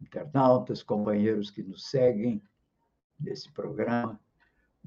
[0.00, 2.42] internautas, companheiros que nos seguem
[3.18, 4.18] nesse programa.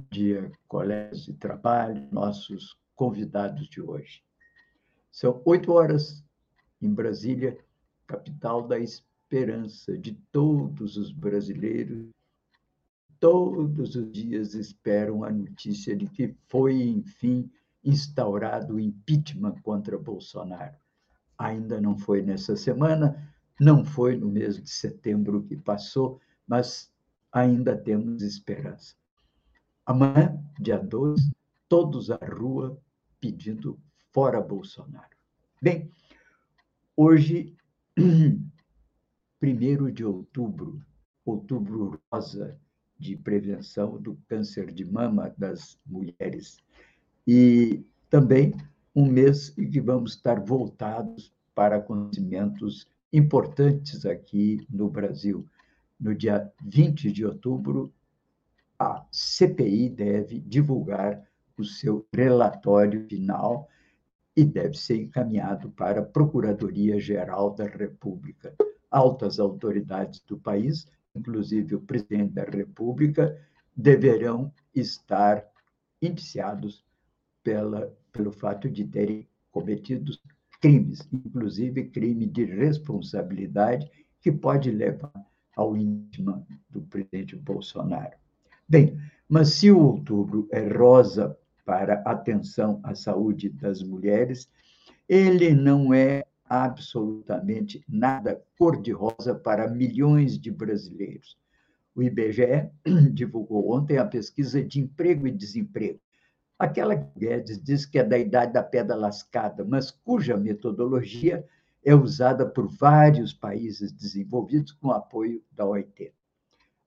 [0.09, 4.23] Dia, colegas de trabalho, nossos convidados de hoje.
[5.11, 6.23] São oito horas
[6.81, 7.57] em Brasília,
[8.07, 12.09] capital da esperança de todos os brasileiros.
[13.19, 17.49] Todos os dias esperam a notícia de que foi, enfim,
[17.83, 20.75] instaurado o impeachment contra Bolsonaro.
[21.37, 26.91] Ainda não foi nessa semana, não foi no mês de setembro que passou, mas
[27.31, 28.95] ainda temos esperança.
[29.85, 31.31] Amanhã, dia 12,
[31.67, 32.79] todos à rua
[33.19, 33.79] pedindo
[34.11, 35.15] fora Bolsonaro.
[35.61, 35.89] Bem,
[36.95, 37.55] hoje,
[37.97, 40.81] 1 de outubro,
[41.25, 42.57] outubro rosa
[42.97, 46.57] de prevenção do câncer de mama das mulheres,
[47.27, 48.53] e também
[48.95, 55.47] um mês em que vamos estar voltados para acontecimentos importantes aqui no Brasil.
[55.99, 57.93] No dia 20 de outubro,
[58.79, 61.23] a CPI deve divulgar
[61.55, 63.69] o seu relatório final
[64.35, 68.55] e deve ser encaminhado para a Procuradoria-Geral da República.
[68.89, 73.39] Altas autoridades do país, inclusive o presidente da República,
[73.75, 75.45] deverão estar
[76.01, 76.83] indiciados
[77.43, 80.11] pela, pelo fato de terem cometido
[80.63, 83.91] crimes, inclusive crime de responsabilidade,
[84.21, 85.11] que pode levar
[85.57, 88.15] ao íntimo do presidente Bolsonaro.
[88.67, 88.97] Bem,
[89.27, 94.49] mas se o outubro é rosa para atenção à saúde das mulheres,
[95.09, 101.37] ele não é absolutamente nada cor-de-rosa para milhões de brasileiros.
[101.93, 102.69] O IBGE
[103.11, 105.99] divulgou ontem a pesquisa de emprego e desemprego,
[106.63, 111.45] Aquela que Guedes diz que é da idade da pedra lascada, mas cuja metodologia
[111.83, 116.07] é usada por vários países desenvolvidos com apoio da OIT.
[116.07, 116.13] A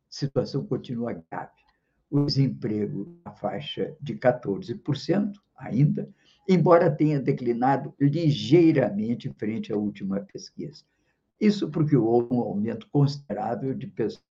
[0.09, 1.53] situação continua grave.
[2.11, 6.09] O desemprego na faixa de 14% ainda,
[6.49, 10.85] embora tenha declinado ligeiramente frente à última pesquisa.
[11.39, 14.25] Isso porque houve um aumento considerável de pessoas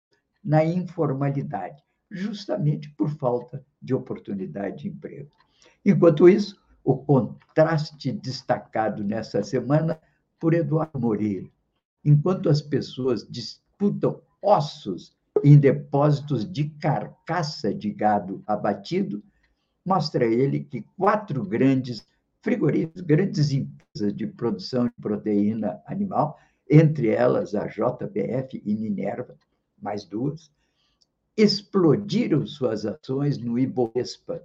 [0.44, 5.30] na informalidade, justamente por falta de oportunidade de emprego.
[5.86, 10.00] Enquanto isso, o contraste destacado nessa semana
[10.40, 11.48] por Eduardo Moreira.
[12.04, 19.24] Enquanto as pessoas disputam ossos em depósitos de carcaça de gado abatido,
[19.86, 22.06] mostra ele que quatro grandes
[22.42, 29.36] frigoríficos, grandes empresas de produção de proteína animal, entre elas a JBF e Minerva,
[29.82, 30.52] mais duas,
[31.38, 34.42] explodiram suas ações no Ibovespa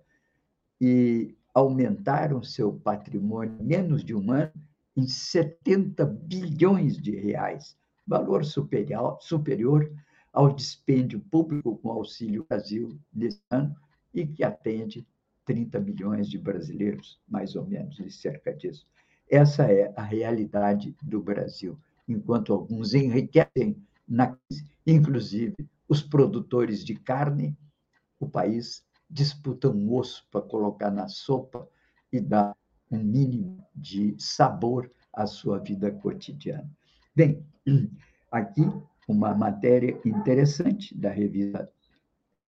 [0.80, 4.52] e aumentaram seu patrimônio em menos de um ano
[4.96, 9.90] em 70 bilhões de reais, valor superior, superior
[10.32, 13.74] ao dispêndio público com Auxílio Brasil nesse ano
[14.12, 15.06] e que atende
[15.44, 18.86] 30 milhões de brasileiros, mais ou menos, de cerca disso.
[19.28, 21.78] Essa é a realidade do Brasil.
[22.06, 23.76] Enquanto alguns enriquecem
[24.06, 25.54] na crise, inclusive
[25.90, 27.58] os produtores de carne,
[28.20, 31.68] o país disputa um osso para colocar na sopa
[32.12, 32.56] e dar
[32.88, 36.70] um mínimo de sabor à sua vida cotidiana.
[37.14, 37.44] Bem,
[38.30, 38.62] aqui
[39.08, 41.68] uma matéria interessante da revista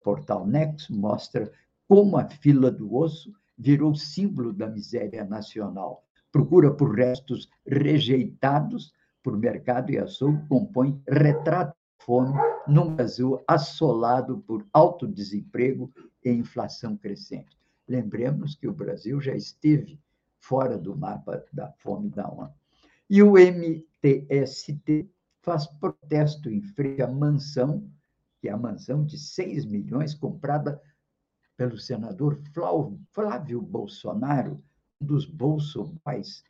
[0.03, 1.51] Portal Nexo mostra
[1.87, 6.03] como a fila do osso virou símbolo da miséria nacional.
[6.31, 8.91] Procura por restos rejeitados
[9.21, 11.76] por mercado e açougue compõe retrato
[12.07, 12.33] fome
[12.65, 15.91] num Brasil assolado por alto desemprego
[16.23, 17.57] e inflação crescente.
[17.85, 19.99] Lembremos que o Brasil já esteve
[20.39, 22.53] fora do mapa da fome da ONU.
[23.09, 25.09] E o MTST
[25.41, 27.85] faz protesto em frente à mansão,
[28.39, 30.81] que é a mansão de 6 milhões comprada
[31.57, 32.41] pelo senador
[33.11, 34.63] Flávio Bolsonaro,
[35.01, 36.43] um dos bolsomais.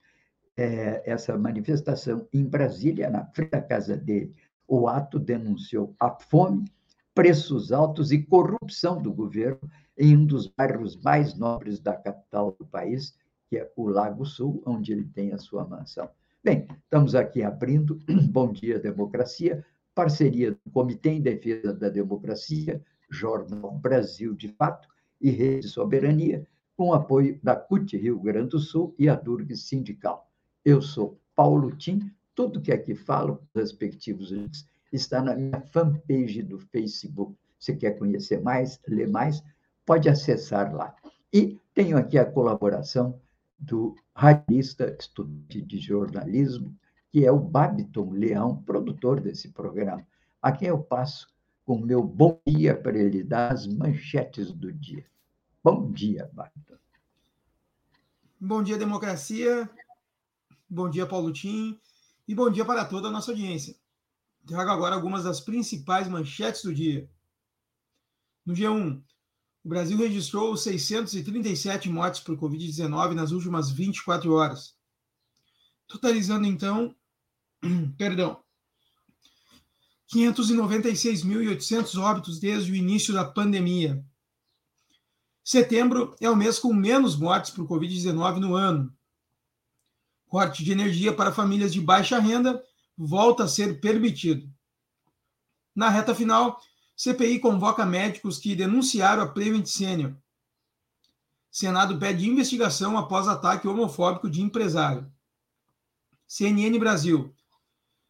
[0.60, 4.36] É, essa manifestação em Brasília, na frente da casa dele,
[4.68, 6.66] o ato denunciou a fome,
[7.14, 12.66] preços altos e corrupção do governo em um dos bairros mais nobres da capital do
[12.66, 13.18] país,
[13.50, 16.10] que é o Lago Sul, onde ele tem a sua mansão.
[16.44, 18.00] Bem, estamos aqui abrindo
[18.32, 19.66] Bom Dia Democracia
[19.98, 22.80] parceria do Comitê em Defesa da Democracia,
[23.10, 24.88] Jornal Brasil de Fato
[25.20, 30.30] e Rede Soberania, com apoio da CUT Rio Grande do Sul e a Durg Sindical.
[30.64, 36.44] Eu sou Paulo Tim, tudo que aqui falo, os respectivos links, está na minha fanpage
[36.44, 37.36] do Facebook.
[37.58, 39.44] Se quer conhecer mais, ler mais,
[39.84, 40.96] pode acessar lá.
[41.34, 43.20] E tenho aqui a colaboração
[43.58, 46.78] do radialista, estudante de jornalismo,
[47.12, 50.06] que é o Babiton Leão, produtor desse programa,
[50.40, 51.28] a quem eu passo
[51.66, 55.04] com meu bom dia para ele dar as manchetes do dia.
[55.64, 56.78] Bom dia, Babiton.
[58.40, 59.68] Bom dia, democracia.
[60.70, 61.80] Bom dia, Paulo Tim.
[62.28, 63.74] E bom dia para toda a nossa audiência.
[64.46, 67.10] Trago agora algumas das principais manchetes do dia.
[68.46, 69.02] No G1,
[69.64, 74.76] o Brasil registrou 637 mortes por Covid-19 nas últimas 24 horas,
[75.88, 76.94] totalizando então,
[77.98, 78.44] perdão,
[80.14, 84.06] 596.800 óbitos desde o início da pandemia.
[85.44, 88.97] Setembro é o mês com menos mortes por Covid-19 no ano.
[90.28, 92.62] Corte de energia para famílias de baixa renda
[92.98, 94.50] volta a ser permitido.
[95.76, 96.60] Na reta final,
[96.96, 100.16] CPI convoca médicos que denunciaram a Prevent Senior.
[101.52, 105.10] Senado pede investigação após ataque homofóbico de empresário.
[106.28, 107.34] CNN Brasil.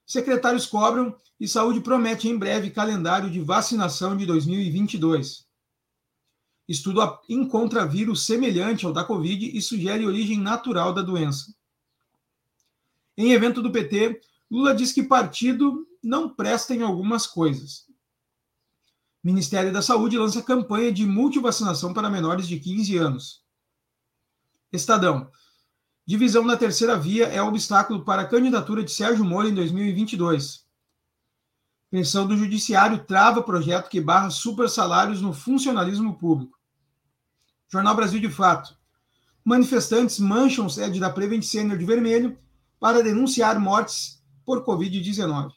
[0.05, 5.45] Secretários cobram e saúde promete em breve calendário de vacinação de 2022.
[6.67, 11.56] Estudo encontra vírus semelhante ao da Covid e sugere origem natural da doença.
[13.17, 17.87] Em evento do PT, Lula diz que partido não presta em algumas coisas.
[19.23, 23.43] Ministério da Saúde lança campanha de multivacinação para menores de 15 anos.
[24.71, 25.29] Estadão.
[26.05, 30.65] Divisão na terceira via é obstáculo para a candidatura de Sérgio Moro em 2022.
[31.89, 36.57] Pressão do Judiciário trava projeto que barra super salários no funcionalismo público.
[37.69, 38.77] Jornal Brasil de Fato.
[39.43, 42.37] Manifestantes mancham sede da Prevent Senior de vermelho
[42.79, 45.51] para denunciar mortes por Covid-19.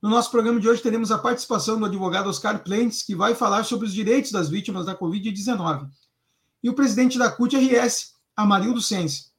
[0.00, 3.64] No nosso programa de hoje teremos a participação do advogado Oscar Plentes, que vai falar
[3.64, 5.88] sobre os direitos das vítimas da Covid-19.
[6.62, 9.32] E o presidente da CUT-RS, Amarildo Sense,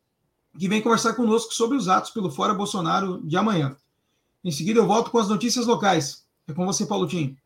[0.57, 3.77] que vem conversar conosco sobre os atos pelo Fora Bolsonaro de amanhã.
[4.43, 6.27] Em seguida, eu volto com as notícias locais.
[6.47, 7.37] É com você, Paulo Tim.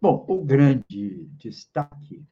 [0.00, 2.24] Bom, o grande destaque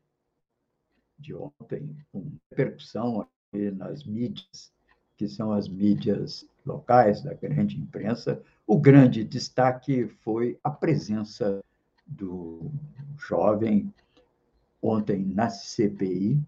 [1.19, 4.73] de ontem, com repercussão nas mídias,
[5.17, 11.63] que são as mídias locais da grande imprensa, o grande destaque foi a presença
[12.07, 12.71] do
[13.19, 13.93] jovem
[14.83, 16.41] ontem na CPI,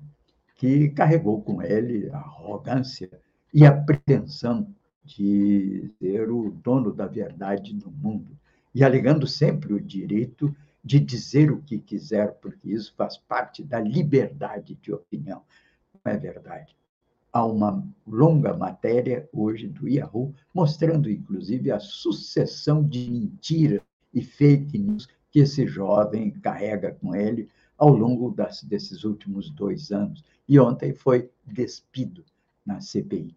[0.56, 3.09] que carregou com ele a arrogância
[3.55, 4.75] e a pretensão
[5.05, 8.37] de ser o dono da verdade no mundo,
[8.75, 10.55] e alegando sempre o direito
[10.85, 15.43] de dizer o que quiser, porque isso faz parte da liberdade de opinião.
[16.05, 16.77] Não é verdade
[17.38, 23.81] há uma longa matéria hoje do Yahoo, mostrando, inclusive, a sucessão de mentiras
[24.12, 29.93] e fake news que esse jovem carrega com ele ao longo das, desses últimos dois
[29.93, 30.24] anos.
[30.48, 32.24] E ontem foi despido
[32.67, 33.36] na CPI.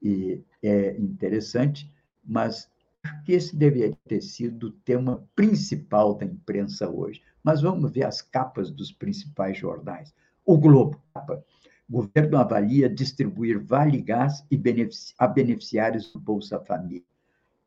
[0.00, 1.90] E é interessante,
[2.24, 2.70] mas
[3.02, 7.20] acho que esse deveria ter sido o tema principal da imprensa hoje.
[7.42, 10.14] Mas vamos ver as capas dos principais jornais.
[10.44, 11.42] O Globo, capa
[11.88, 17.04] Governo avalia distribuir Vale Gás e benefici a beneficiários do Bolsa Família.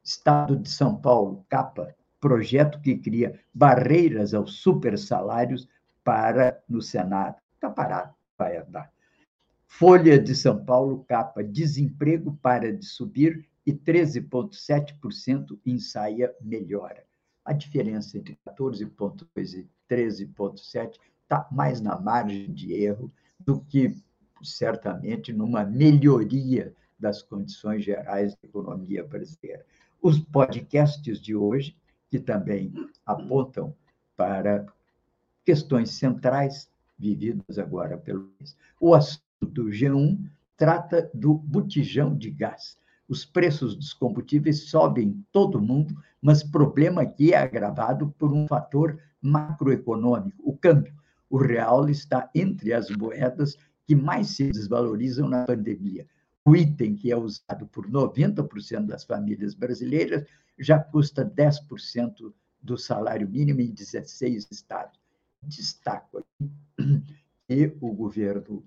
[0.04, 5.68] Estado de São Paulo, capa, projeto que cria barreiras aos supersalários
[6.04, 7.38] para no Senado.
[7.56, 8.92] Está parado, vai andar.
[9.68, 17.04] Folha de São Paulo, capa, desemprego para de subir e 13,7% ensaia melhora.
[17.44, 20.94] A diferença entre 14,2% e 13,7%
[21.24, 23.96] está mais na margem de erro do que
[24.44, 29.66] certamente numa melhoria das condições gerais da economia brasileira.
[30.02, 31.76] Os podcasts de hoje,
[32.10, 32.74] que também
[33.06, 33.76] apontam
[34.16, 34.66] para
[35.44, 38.56] questões centrais vividas agora pelo país.
[38.80, 42.78] O assunto do G1 trata do botijão de gás.
[43.08, 48.48] Os preços dos combustíveis sobem em todo mundo, mas problema aqui é agravado por um
[48.48, 50.94] fator macroeconômico, o câmbio.
[51.36, 56.08] O real está entre as moedas que mais se desvalorizam na pandemia.
[56.46, 60.26] O item que é usado por 90% das famílias brasileiras
[60.58, 64.98] já custa 10% do salário mínimo em 16 estados.
[65.44, 66.50] Destaco aqui
[67.50, 68.64] que o governo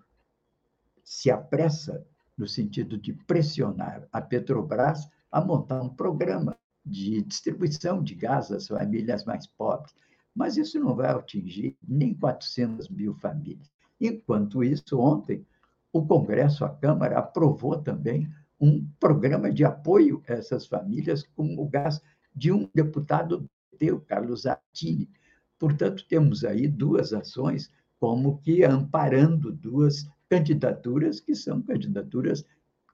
[1.02, 2.06] se apressa
[2.36, 8.68] no sentido de pressionar a Petrobras a montar um programa de distribuição de gás às
[8.68, 9.94] famílias mais pobres.
[10.38, 13.68] Mas isso não vai atingir nem 400 mil famílias.
[14.00, 15.44] Enquanto isso, ontem,
[15.92, 21.68] o Congresso, a Câmara, aprovou também um programa de apoio a essas famílias com o
[21.68, 22.00] gás
[22.32, 25.10] de um deputado o Carlos Attini.
[25.58, 27.68] Portanto, temos aí duas ações
[27.98, 32.44] como que amparando duas candidaturas que são candidaturas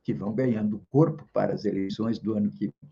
[0.02, 2.90] que vão ganhando corpo para as eleições do ano que vem.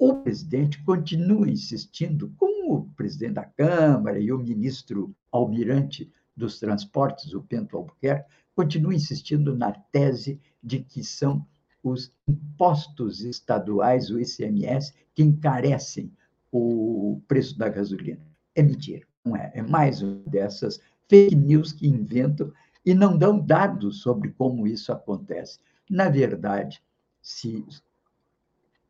[0.00, 7.34] O presidente continua insistindo, com o presidente da Câmara e o ministro almirante dos transportes,
[7.34, 11.44] o Pento Albuquerque, continua insistindo na tese de que são
[11.82, 16.12] os impostos estaduais, o ICMS, que encarecem
[16.52, 18.24] o preço da gasolina.
[18.54, 19.50] É mentira, não é?
[19.52, 22.52] É mais uma dessas fake news que inventam
[22.86, 25.58] e não dão dados sobre como isso acontece.
[25.90, 26.80] Na verdade,
[27.20, 27.64] se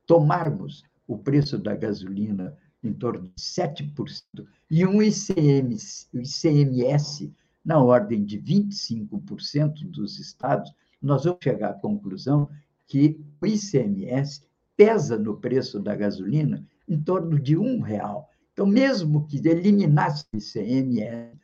[0.07, 4.23] tomarmos o preço da gasolina em torno de 7%
[4.71, 7.35] e um ICMS, ICMS
[7.65, 10.73] na ordem de 25% dos estados,
[11.03, 12.49] nós vamos chegar à conclusão
[12.87, 14.43] que o ICMS
[14.77, 18.31] pesa no preço da gasolina em torno de um real.
[18.53, 21.37] Então, mesmo que eliminasse o ICMS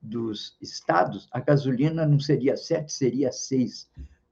[0.00, 3.88] dos estados, a gasolina não seria 7, seria 6.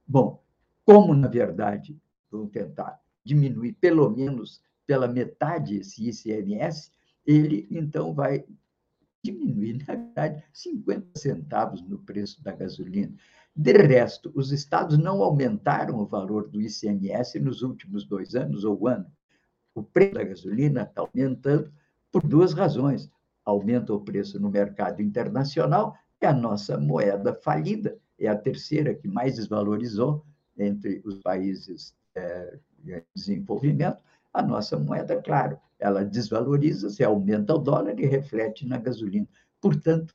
[0.07, 0.42] Bom,
[0.85, 1.97] como, na verdade,
[2.30, 6.90] vamos tentar diminuir pelo menos pela metade esse ICMS,
[7.26, 8.42] ele então vai
[9.23, 13.14] diminuir, na verdade, 50 centavos no preço da gasolina.
[13.54, 18.88] De resto, os estados não aumentaram o valor do ICMS nos últimos dois anos ou
[18.88, 19.04] ano.
[19.75, 21.71] O preço da gasolina está aumentando
[22.11, 23.11] por duas razões.
[23.45, 29.07] Aumenta o preço no mercado internacional e a nossa moeda falida é a terceira que
[29.07, 30.25] mais desvalorizou
[30.57, 33.99] entre os países é, em desenvolvimento.
[34.38, 39.26] A nossa moeda, claro, ela desvaloriza, se aumenta o dólar e reflete na gasolina.
[39.61, 40.14] Portanto,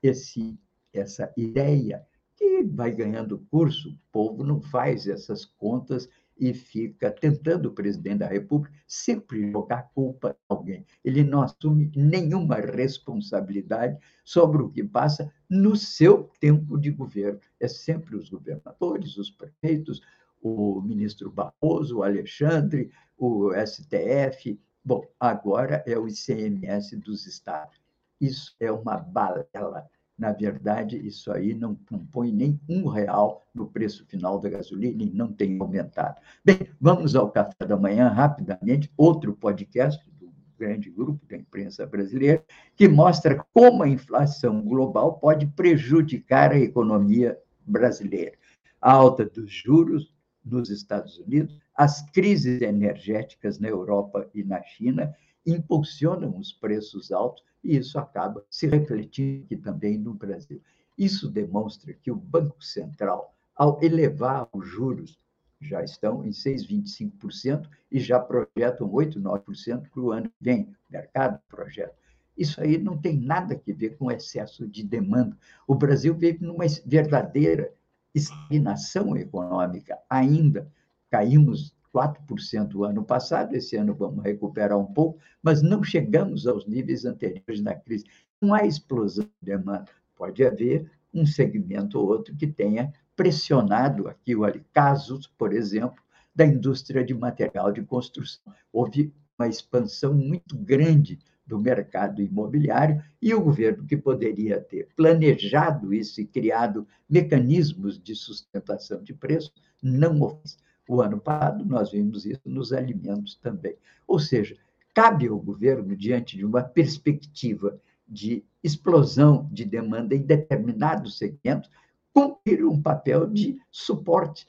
[0.00, 0.56] esse,
[0.92, 7.66] essa ideia que vai ganhando curso, o povo não faz essas contas e fica tentando
[7.66, 10.86] o presidente da República sempre jogar culpa em alguém.
[11.04, 17.40] Ele não assume nenhuma responsabilidade sobre o que passa no seu tempo de governo.
[17.58, 20.00] É sempre os governadores, os prefeitos,
[20.44, 24.60] o ministro Barroso, o Alexandre, o STF.
[24.84, 27.80] Bom, agora é o ICMS dos estados.
[28.20, 29.88] Isso é uma balela.
[30.16, 35.10] Na verdade, isso aí não compõe nem um real no preço final da gasolina e
[35.10, 36.20] não tem aumentado.
[36.44, 42.44] Bem, vamos ao café da manhã rapidamente, outro podcast do grande grupo da imprensa brasileira,
[42.76, 47.36] que mostra como a inflação global pode prejudicar a economia
[47.66, 48.36] brasileira.
[48.80, 50.13] A alta dos juros
[50.44, 55.14] nos Estados Unidos, as crises energéticas na Europa e na China
[55.46, 60.60] impulsionam os preços altos e isso acaba se refletindo aqui também no Brasil.
[60.96, 65.18] Isso demonstra que o Banco Central, ao elevar os juros,
[65.60, 70.62] já estão em 6,25% e já projetam 8, 9% para o ano que vem.
[70.88, 71.94] O mercado projeta.
[72.36, 75.36] Isso aí não tem nada a ver com excesso de demanda.
[75.66, 77.72] O Brasil vive numa verdadeira
[78.14, 80.70] estagnação econômica ainda.
[81.10, 86.66] Caímos 4% o ano passado, esse ano vamos recuperar um pouco, mas não chegamos aos
[86.66, 88.04] níveis anteriores da crise.
[88.40, 89.90] Não há explosão de demanda.
[90.16, 94.64] Pode haver um segmento ou outro que tenha pressionado aqui ou ali.
[94.72, 96.02] Casos, por exemplo,
[96.34, 98.52] da indústria de material de construção.
[98.72, 105.92] Houve uma expansão muito grande do mercado imobiliário e o governo que poderia ter planejado
[105.92, 110.58] isso e criado mecanismos de sustentação de preço não o fez.
[110.88, 113.76] O ano passado, nós vimos isso nos alimentos também.
[114.06, 114.56] Ou seja,
[114.94, 121.70] cabe ao governo, diante de uma perspectiva de explosão de demanda em determinados segmentos,
[122.12, 124.46] cumprir um papel de suporte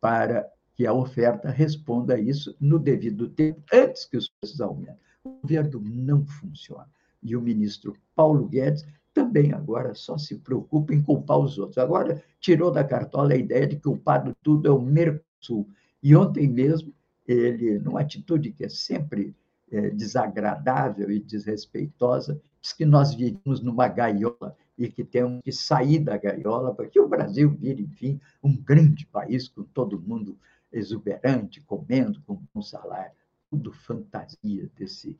[0.00, 4.96] para que a oferta responda a isso no devido tempo, antes que os preços aumentem.
[5.24, 6.88] Governo não funciona.
[7.22, 11.78] E o ministro Paulo Guedes também agora só se preocupa em culpar os outros.
[11.78, 15.68] Agora tirou da cartola a ideia de que o culpado tudo é o Mercosul Sul.
[16.02, 16.92] E ontem mesmo,
[17.26, 19.34] ele, numa atitude que é sempre
[19.70, 25.98] é, desagradável e desrespeitosa, diz que nós vivemos numa gaiola e que temos que sair
[25.98, 30.36] da gaiola para que o Brasil vire, enfim, um grande país com todo mundo
[30.72, 33.12] exuberante, comendo com um salário.
[33.54, 35.16] Tudo fantasia desse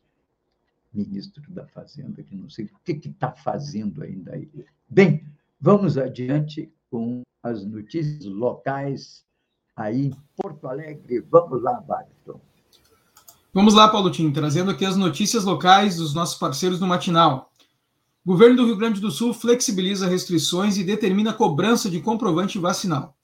[0.93, 4.51] ministro da Fazenda, que não sei o que está fazendo ainda aí.
[4.91, 5.25] Bem,
[5.61, 9.25] vamos adiante com as notícias locais
[9.77, 11.21] aí em Porto Alegre.
[11.31, 12.41] Vamos lá, Wagner.
[13.53, 17.53] Vamos lá, Paulotinho, trazendo aqui as notícias locais dos nossos parceiros do Matinal.
[18.27, 23.17] Governo do Rio Grande do Sul flexibiliza restrições e determina a cobrança de comprovante vacinal.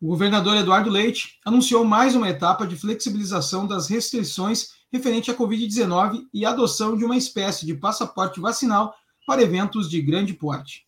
[0.00, 6.26] O governador Eduardo Leite anunciou mais uma etapa de flexibilização das restrições referente à Covid-19
[6.32, 8.94] e adoção de uma espécie de passaporte vacinal
[9.26, 10.84] para eventos de grande porte.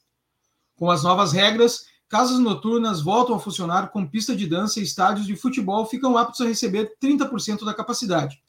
[0.77, 5.27] Com as novas regras, casas noturnas voltam a funcionar com pista de dança e estádios
[5.27, 8.43] de futebol ficam aptos a receber 30% da capacidade.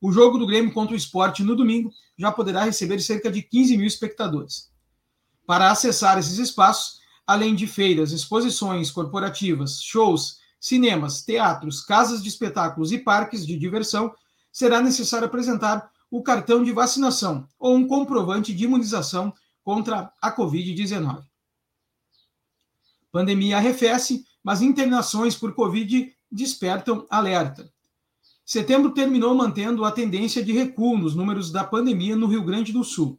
[0.00, 3.76] O jogo do Grêmio contra o esporte no domingo já poderá receber cerca de 15
[3.76, 4.70] mil espectadores.
[5.44, 12.90] Para acessar esses espaços, além de feiras, exposições corporativas, shows, cinemas, teatros, casas de espetáculos
[12.90, 14.10] e parques de diversão,
[14.50, 19.30] será necessário apresentar o cartão de vacinação ou um comprovante de imunização
[19.62, 21.22] contra a Covid-19.
[23.12, 27.70] Pandemia arrefece, mas internações por Covid despertam alerta.
[28.42, 32.82] Setembro terminou mantendo a tendência de recuo nos números da pandemia no Rio Grande do
[32.82, 33.18] Sul.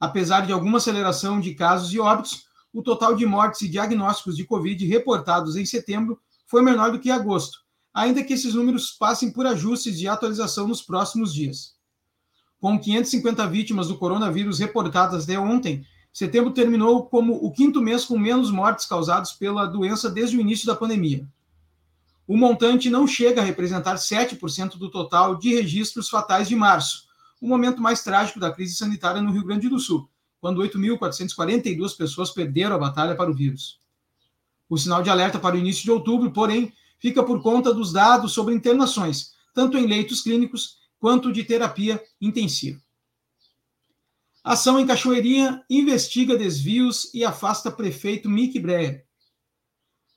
[0.00, 2.47] Apesar de alguma aceleração de casos e óbitos,
[2.78, 7.08] o total de mortes e diagnósticos de Covid reportados em setembro foi menor do que
[7.08, 7.58] em agosto,
[7.92, 11.74] ainda que esses números passem por ajustes de atualização nos próximos dias.
[12.60, 18.18] Com 550 vítimas do coronavírus reportadas até ontem, setembro terminou como o quinto mês com
[18.18, 21.26] menos mortes causadas pela doença desde o início da pandemia
[22.28, 27.04] o montante não chega a representar 7% do total de registros fatais de março,
[27.40, 30.06] o momento mais trágico da crise sanitária no Rio Grande do Sul,
[30.40, 33.80] quando 8.442 pessoas perderam a batalha para o vírus.
[34.68, 38.32] O sinal de alerta para o início de outubro, porém, fica por conta dos dados
[38.32, 42.80] sobre internações, tanto em leitos clínicos quanto de terapia intensiva.
[44.44, 49.08] Ação em Cachoeirinha investiga desvios e afasta prefeito Mick Breyer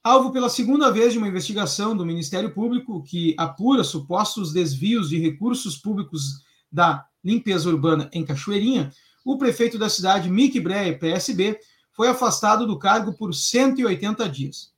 [0.03, 5.19] alvo pela segunda vez de uma investigação do Ministério Público que apura supostos desvios de
[5.19, 8.91] recursos públicos da limpeza urbana em Cachoeirinha,
[9.25, 11.60] o prefeito da cidade, Mick Breyer, PSB,
[11.91, 14.71] foi afastado do cargo por 180 dias.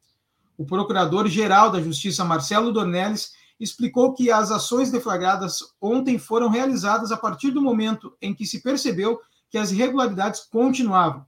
[0.57, 7.17] O procurador-geral da Justiça, Marcelo Dornelles, explicou que as ações deflagradas ontem foram realizadas a
[7.17, 11.25] partir do momento em que se percebeu que as irregularidades continuavam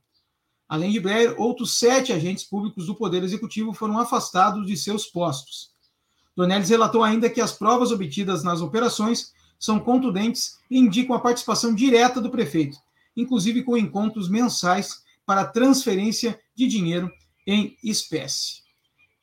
[0.67, 5.69] Além de Blair, outros sete agentes públicos do Poder Executivo foram afastados de seus postos.
[6.35, 11.73] Donelles relatou ainda que as provas obtidas nas operações são contundentes e indicam a participação
[11.73, 12.77] direta do prefeito,
[13.15, 17.11] inclusive com encontros mensais para transferência de dinheiro
[17.47, 18.63] em espécie.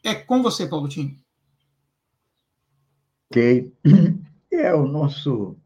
[0.04, 1.16] É com você, Paulo Tim.
[3.30, 3.72] Ok.
[4.54, 5.56] É, o nosso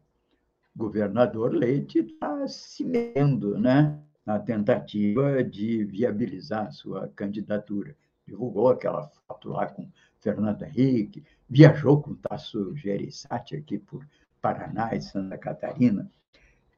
[0.73, 4.01] governador Leite está se vendo, né?
[4.27, 7.95] na tentativa de viabilizar sua candidatura.
[8.27, 14.05] Divulgou aquela foto lá com Fernando Henrique, viajou com Tasso Gereissati aqui por
[14.41, 16.11] Paraná e Santa Catarina.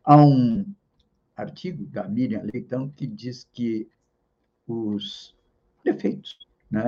[0.03, 0.63] Há um
[1.39, 3.88] artigo da Miriam Leitão que diz que
[4.67, 5.36] os
[5.84, 6.38] defeitos,
[6.69, 6.84] né,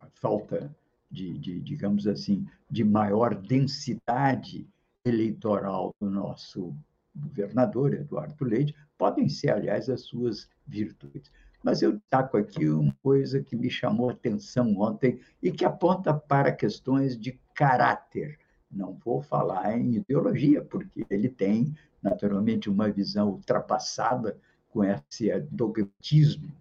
[0.00, 0.74] a falta
[1.10, 4.66] de, de, digamos assim, de maior densidade
[5.04, 6.74] eleitoral do nosso
[7.14, 11.30] governador Eduardo Leite, podem ser, aliás, as suas virtudes.
[11.62, 16.14] Mas eu destaco aqui uma coisa que me chamou a atenção ontem e que aponta
[16.14, 18.38] para questões de caráter.
[18.70, 26.52] Não vou falar em ideologia, porque ele tem, naturalmente, uma visão ultrapassada com esse dogmatismo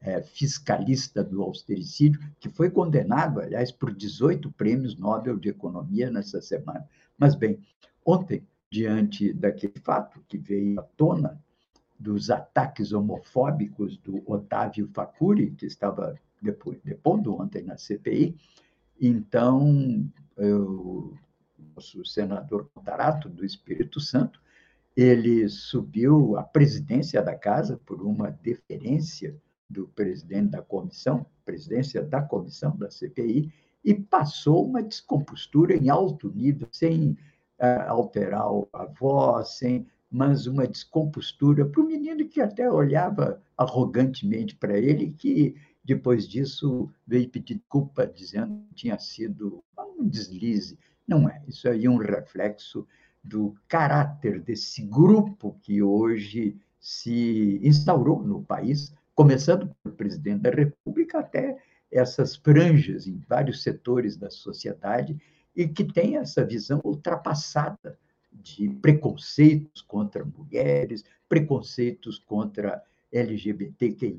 [0.00, 6.40] é, fiscalista do austericídio, que foi condenado, aliás, por 18 prêmios Nobel de Economia nessa
[6.40, 6.86] semana.
[7.18, 7.58] Mas, bem,
[8.04, 11.42] ontem diante daquele fato que veio à tona
[11.98, 18.36] dos ataques homofóbicos do Otávio Facuri, que estava depois, depondo ontem na CPI.
[18.98, 21.12] Então, o
[21.74, 24.40] nosso senador Contarato, do Espírito Santo,
[24.96, 29.36] ele subiu à presidência da casa por uma deferência
[29.68, 33.52] do presidente da comissão, presidência da comissão da CPI,
[33.84, 37.16] e passou uma descompostura em alto nível, sem
[37.88, 38.42] alterar
[38.72, 45.12] a voz, sem, mas uma descompostura para o menino que até olhava arrogantemente para ele,
[45.12, 49.62] que depois disso veio pedir culpa, dizendo que tinha sido
[49.98, 50.78] um deslize.
[51.10, 52.86] Não é, isso aí é um reflexo
[53.20, 61.18] do caráter desse grupo que hoje se instaurou no país, começando pelo presidente da República
[61.18, 61.58] até
[61.90, 65.20] essas franjas em vários setores da sociedade
[65.56, 67.98] e que tem essa visão ultrapassada
[68.32, 74.16] de preconceitos contra mulheres, preconceitos contra LGBTQI,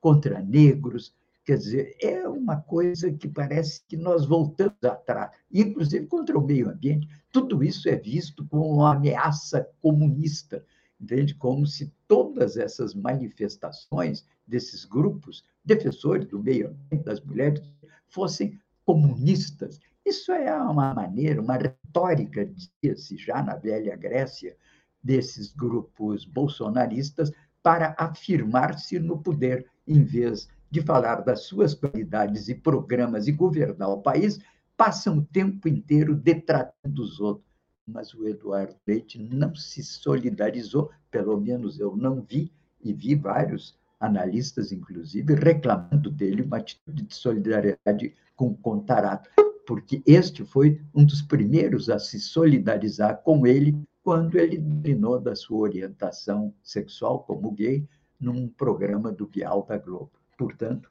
[0.00, 1.12] contra negros.
[1.44, 6.70] Quer dizer, é uma coisa que parece que nós voltamos atrás, inclusive contra o meio
[6.70, 7.08] ambiente.
[7.32, 10.64] Tudo isso é visto como uma ameaça comunista,
[11.00, 11.34] entende?
[11.34, 17.60] Como se todas essas manifestações desses grupos defensores do meio ambiente, das mulheres,
[18.06, 19.80] fossem comunistas.
[20.04, 24.56] Isso é uma maneira, uma retórica, dizia-se já na velha Grécia,
[25.02, 32.54] desses grupos bolsonaristas para afirmar-se no poder, em vez de falar das suas qualidades e
[32.54, 34.40] programas e governar o país,
[34.76, 37.46] passam o tempo inteiro detratando os outros.
[37.86, 42.50] Mas o Eduardo Leite não se solidarizou, pelo menos eu não vi,
[42.82, 49.30] e vi vários analistas, inclusive, reclamando dele uma atitude de solidariedade com o Contarato,
[49.66, 55.36] porque este foi um dos primeiros a se solidarizar com ele quando ele declinou da
[55.36, 57.86] sua orientação sexual como gay
[58.18, 60.21] num programa do Bial da Globo.
[60.36, 60.90] Portanto,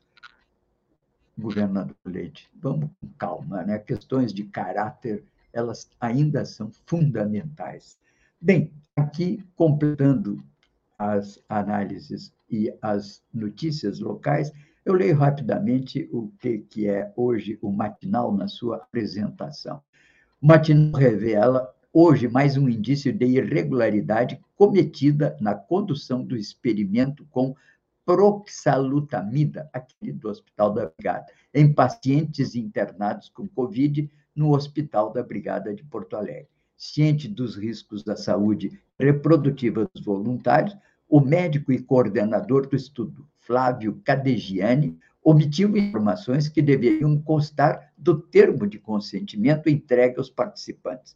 [1.38, 3.80] governador Leite, vamos com calma, né?
[3.80, 7.98] Questões de caráter, elas ainda são fundamentais.
[8.40, 10.44] Bem, aqui completando
[10.98, 14.52] as análises e as notícias locais,
[14.86, 19.82] eu leio rapidamente o que, que é hoje o matinal na sua apresentação.
[20.42, 27.56] O matinal revela hoje mais um indício de irregularidade cometida na condução do experimento com
[28.12, 35.74] proxalutamida, aquele do Hospital da Brigada, em pacientes internados com Covid no Hospital da Brigada
[35.74, 36.50] de Porto Alegre.
[36.76, 40.76] Ciente dos riscos da saúde reprodutiva dos voluntários,
[41.08, 48.67] o médico e coordenador do estudo, Flávio Cadegiani, omitiu informações que deveriam constar do termo
[48.67, 51.15] de consentimento entregue aos participantes.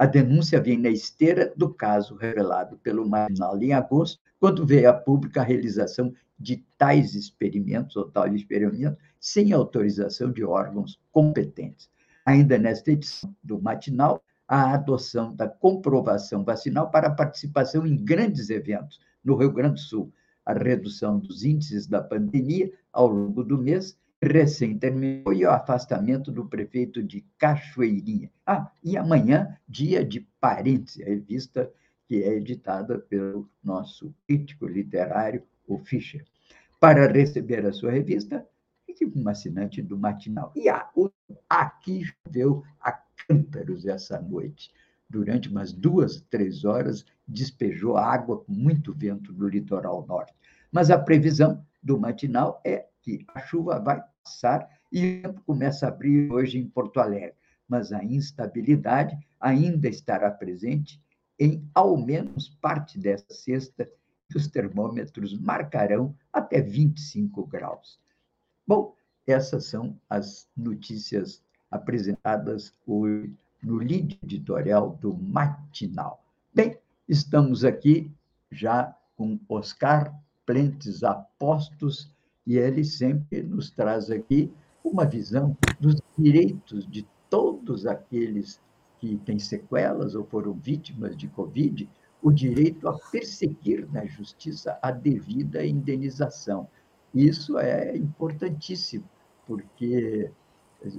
[0.00, 4.94] A denúncia vem na esteira do caso revelado pelo Marginal em agosto, quando veio a
[4.94, 11.90] pública a realização de tais experimentos, ou tal experimento, sem autorização de órgãos competentes.
[12.24, 18.98] Ainda nesta edição do matinal, a adoção da comprovação vacinal para participação em grandes eventos
[19.22, 20.10] no Rio Grande do Sul,
[20.46, 26.30] a redução dos índices da pandemia ao longo do mês, recém terminou, e o afastamento
[26.30, 28.30] do prefeito de Cachoeirinha.
[28.46, 31.70] Ah, e amanhã, dia de Parentes, a revista
[32.06, 36.24] que é editada pelo nosso crítico literário, o Fischer.
[36.78, 38.46] Para receber a sua revista,
[38.84, 40.52] fique um assinante do Matinal.
[40.54, 40.90] E ah,
[41.48, 42.92] aqui choveu a
[43.26, 44.72] cântaros essa noite.
[45.08, 50.34] Durante umas duas, três horas, despejou água com muito vento no litoral norte.
[50.70, 55.86] Mas a previsão do Matinal é que a chuva vai passar e o tempo começa
[55.86, 57.34] a abrir hoje em Porto Alegre.
[57.68, 61.00] Mas a instabilidade ainda estará presente
[61.38, 63.90] em ao menos parte desta sexta,
[64.28, 67.98] que os termômetros marcarão até 25 graus.
[68.66, 68.94] Bom,
[69.26, 76.24] essas são as notícias apresentadas hoje no lead editorial do Matinal.
[76.54, 76.78] Bem,
[77.08, 78.12] estamos aqui
[78.50, 80.14] já com Oscar
[80.46, 82.10] Plentes Apostos
[82.46, 88.60] e ele sempre nos traz aqui uma visão dos direitos de todos aqueles
[88.98, 91.88] que têm sequelas ou foram vítimas de Covid,
[92.22, 96.68] o direito a perseguir na justiça a devida indenização.
[97.14, 99.04] Isso é importantíssimo,
[99.46, 100.30] porque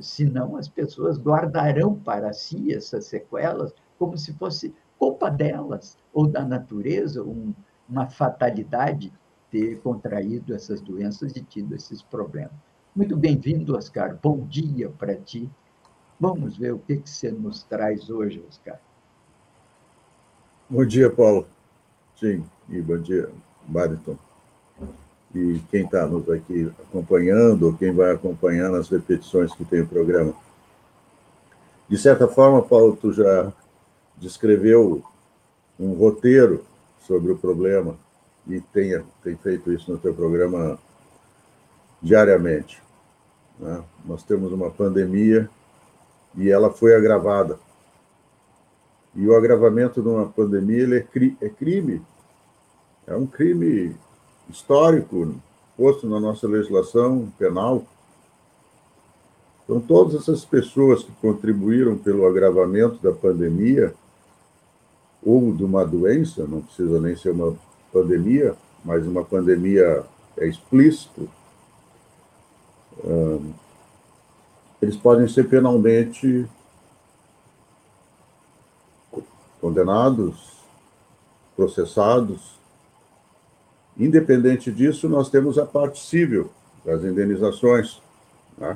[0.02, 6.44] senão as pessoas guardarão para si essas sequelas como se fosse culpa delas ou da
[6.44, 7.54] natureza, um,
[7.88, 9.14] uma fatalidade
[9.52, 12.54] ter contraído essas doenças e tido esses problemas.
[12.96, 14.18] Muito bem-vindo, Oscar.
[14.22, 15.50] Bom dia para ti.
[16.20, 18.80] Vamos ver o que, que você nos traz hoje, Oscar.
[20.70, 21.46] Bom dia, Paulo.
[22.18, 23.30] Sim, e bom dia,
[23.68, 24.18] Bariton.
[25.36, 29.88] E quem está nos aqui acompanhando, ou quem vai acompanhando as repetições que tem o
[29.88, 30.34] programa.
[31.90, 33.52] De certa forma, Paulo, tu já
[34.18, 35.04] descreveu
[35.80, 36.64] um roteiro
[37.00, 37.98] sobre o problema
[38.48, 40.80] e tenha, tem feito isso no teu programa
[42.02, 42.82] diariamente.
[43.60, 43.84] Né?
[44.06, 45.50] Nós temos uma pandemia
[46.36, 47.60] e ela foi agravada.
[49.14, 52.02] E o agravamento de uma pandemia ele é, cri é crime.
[53.06, 53.96] É um crime
[54.50, 55.36] histórico
[55.78, 57.84] posto na nossa legislação penal.
[59.64, 63.94] Então, todas essas pessoas que contribuíram pelo agravamento da pandemia
[65.24, 67.56] ou de uma doença, não precisa nem ser uma
[67.92, 70.04] pandemia, mas uma pandemia
[70.38, 71.30] é explícito,
[74.82, 76.48] eles podem ser penalmente
[79.60, 80.58] condenados,
[81.56, 82.60] processados.
[83.98, 86.50] Independente disso, nós temos a parte civil,
[86.84, 88.02] das indenizações.
[88.58, 88.76] Né?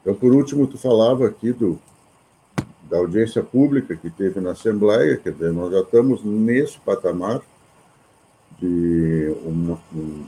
[0.00, 1.78] Então, por último, tu falava aqui do,
[2.88, 7.42] da audiência pública que teve na Assembleia, quer dizer, nós já estamos nesse patamar
[8.60, 10.26] de uma, uma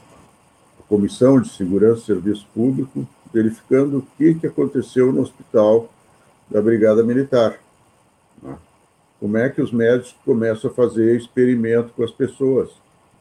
[0.89, 5.89] Comissão de Segurança e Serviço Público verificando o que, que aconteceu no hospital
[6.51, 7.59] da Brigada Militar.
[8.43, 8.57] Né?
[9.19, 12.71] Como é que os médicos começam a fazer experimento com as pessoas,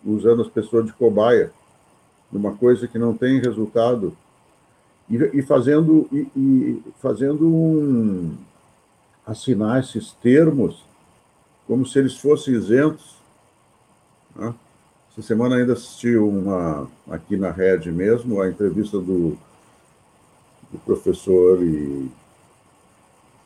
[0.05, 1.51] usando as pessoas de cobaia,
[2.31, 4.15] numa coisa que não tem resultado,
[5.09, 8.35] e, e fazendo, e, e, fazendo um,
[9.25, 10.83] assinar esses termos
[11.67, 13.15] como se eles fossem isentos.
[14.35, 14.53] Né?
[15.11, 19.37] Essa semana ainda assisti uma, aqui na rede mesmo, a entrevista do,
[20.71, 21.59] do professor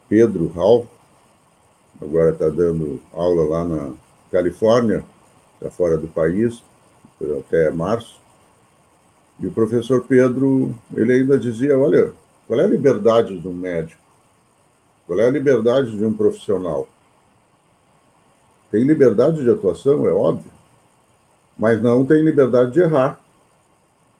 [0.08, 0.86] Pedro Hall,
[1.99, 3.93] agora está dando aula lá na
[4.32, 5.04] Califórnia,
[5.56, 6.62] está fora do país,
[7.39, 8.21] até março.
[9.39, 12.13] E o professor Pedro, ele ainda dizia, olha,
[12.45, 14.01] qual é a liberdade de um médico?
[15.08, 16.88] Qual é a liberdade de um profissional?
[18.69, 20.51] Tem liberdade de atuação, é óbvio,
[21.58, 23.20] mas não tem liberdade de errar,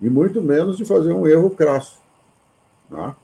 [0.02, 2.00] e muito menos de fazer um erro crasso.
[2.90, 3.16] Tá?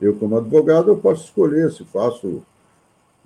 [0.00, 2.42] Eu, como advogado, eu posso escolher se faço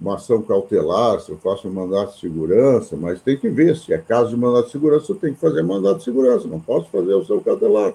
[0.00, 3.92] uma ação cautelar, se eu faço um mandato de segurança, mas tem que ver, se
[3.92, 6.88] é caso de mandato de segurança, eu tenho que fazer mandato de segurança, não posso
[6.90, 7.94] fazer o seu cautelar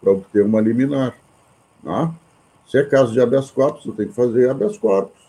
[0.00, 1.16] para obter uma liminar.
[1.84, 2.12] Tá?
[2.66, 5.22] Se é caso de habeas corpus, eu tenho que fazer habeas corpus.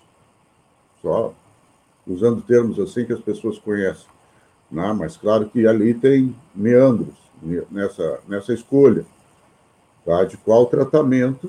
[1.01, 1.33] Só
[2.07, 4.12] usando termos assim que as pessoas conhecem.
[4.73, 4.91] Né?
[4.97, 7.13] Mas claro que ali tem meandros
[7.69, 9.05] nessa, nessa escolha
[10.03, 10.23] tá?
[10.23, 11.47] de qual tratamento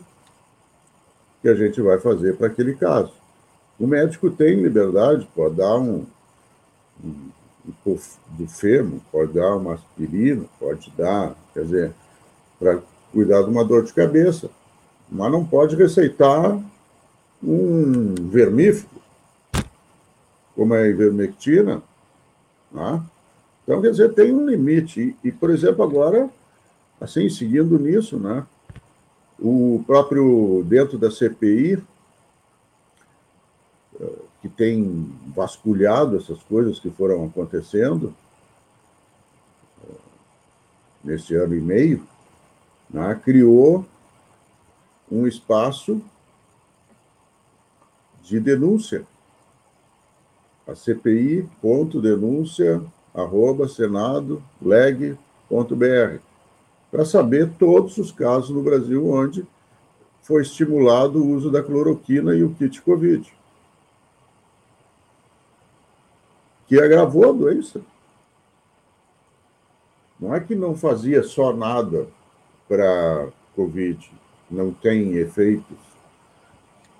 [1.40, 3.12] que a gente vai fazer para aquele caso.
[3.80, 6.04] O médico tem liberdade, pode dar um,
[7.02, 7.30] um,
[7.86, 11.92] um do fêmur, pode dar uma aspirina, pode dar, quer dizer,
[12.58, 12.78] para
[13.10, 14.50] cuidar de uma dor de cabeça,
[15.10, 16.60] mas não pode receitar
[17.42, 19.02] um vermífugo,
[20.54, 21.82] como é a ivermectina,
[22.70, 23.02] né?
[23.64, 25.16] Então, quer dizer, tem um limite.
[25.24, 26.30] E, por exemplo, agora,
[27.00, 28.46] assim, seguindo nisso, né?
[29.38, 31.82] O próprio, dentro da CPI,
[34.00, 38.14] eh, que tem vasculhado essas coisas que foram acontecendo
[39.82, 39.94] eh,
[41.02, 42.06] nesse ano e meio,
[42.90, 43.84] né, criou
[45.10, 46.00] um espaço
[48.22, 49.04] de denúncia.
[50.66, 52.82] A CPI, ponto denúncia,
[53.14, 56.18] arroba senado.leg.br,
[56.90, 59.46] para saber todos os casos no Brasil onde
[60.22, 63.32] foi estimulado o uso da cloroquina e o kit Covid.
[66.66, 67.80] Que agravou a doença.
[70.18, 72.08] Não é que não fazia só nada
[72.66, 74.10] para Covid,
[74.50, 75.76] não tem efeitos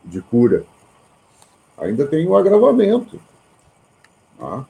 [0.05, 0.67] de cura.
[1.79, 3.19] Ainda tem um agravamento.
[4.39, 4.67] Tá?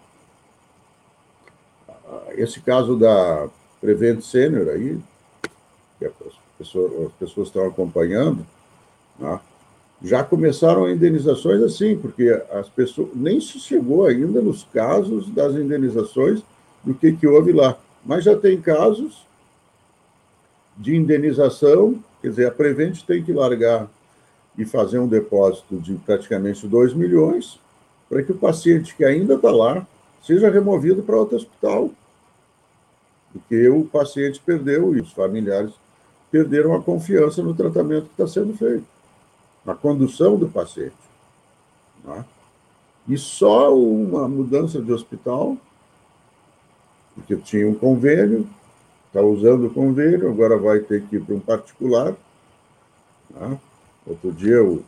[2.36, 3.48] Esse caso da
[3.80, 4.98] Prevent Senior aí,
[5.98, 6.12] que as
[6.58, 8.46] pessoas, as pessoas estão acompanhando,
[9.18, 9.40] né,
[10.02, 16.42] já começaram indenizações assim, porque as pessoas nem se chegou ainda nos casos das indenizações
[16.82, 17.78] do que, que houve lá.
[18.04, 19.24] Mas já tem casos
[20.76, 23.88] de indenização, quer dizer, a Prevent tem que largar
[24.58, 27.58] e fazer um depósito de praticamente 2 milhões
[28.08, 29.86] para que o paciente que ainda está lá
[30.22, 31.90] seja removido para outro hospital
[33.34, 35.72] porque o paciente perdeu e os familiares
[36.30, 38.86] perderam a confiança no tratamento que está sendo feito,
[39.64, 40.94] na condução do paciente.
[42.04, 42.24] Né?
[43.08, 45.56] E só uma mudança de hospital,
[47.16, 48.48] porque tinha um convênio,
[49.08, 52.14] está usando o convênio, agora vai ter que ir para um particular.
[53.30, 53.58] Né?
[54.06, 54.82] Outro dia eu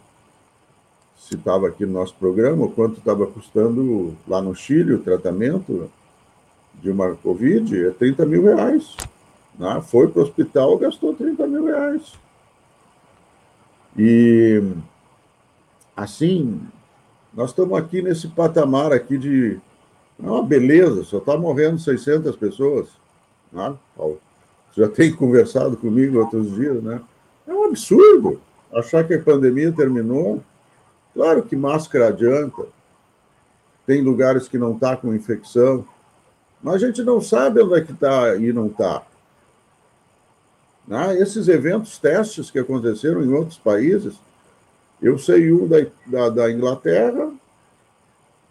[1.19, 5.91] citava aqui no nosso programa quanto estava custando lá no Chile o tratamento
[6.83, 8.97] de uma Covid é 30 mil reais.
[9.59, 9.83] Né?
[9.87, 12.15] Foi para o hospital, gastou 30 mil reais.
[13.99, 14.63] E
[15.97, 16.61] assim,
[17.35, 19.59] nós estamos aqui nesse patamar aqui de
[20.19, 22.89] é uma beleza, só está morrendo 600 pessoas.
[23.53, 23.75] Né?
[24.75, 27.01] Já tem conversado comigo outros dias, né?
[27.47, 28.41] É um absurdo
[28.73, 30.43] achar que a pandemia terminou.
[31.15, 32.67] Claro que máscara adianta.
[33.87, 35.87] Tem lugares que não está com infecção,
[36.67, 39.01] mas a gente não sabe onde é que está e não está.
[40.85, 41.17] Né?
[41.21, 44.15] Esses eventos, testes que aconteceram em outros países,
[45.01, 47.31] eu sei um da, da, da Inglaterra,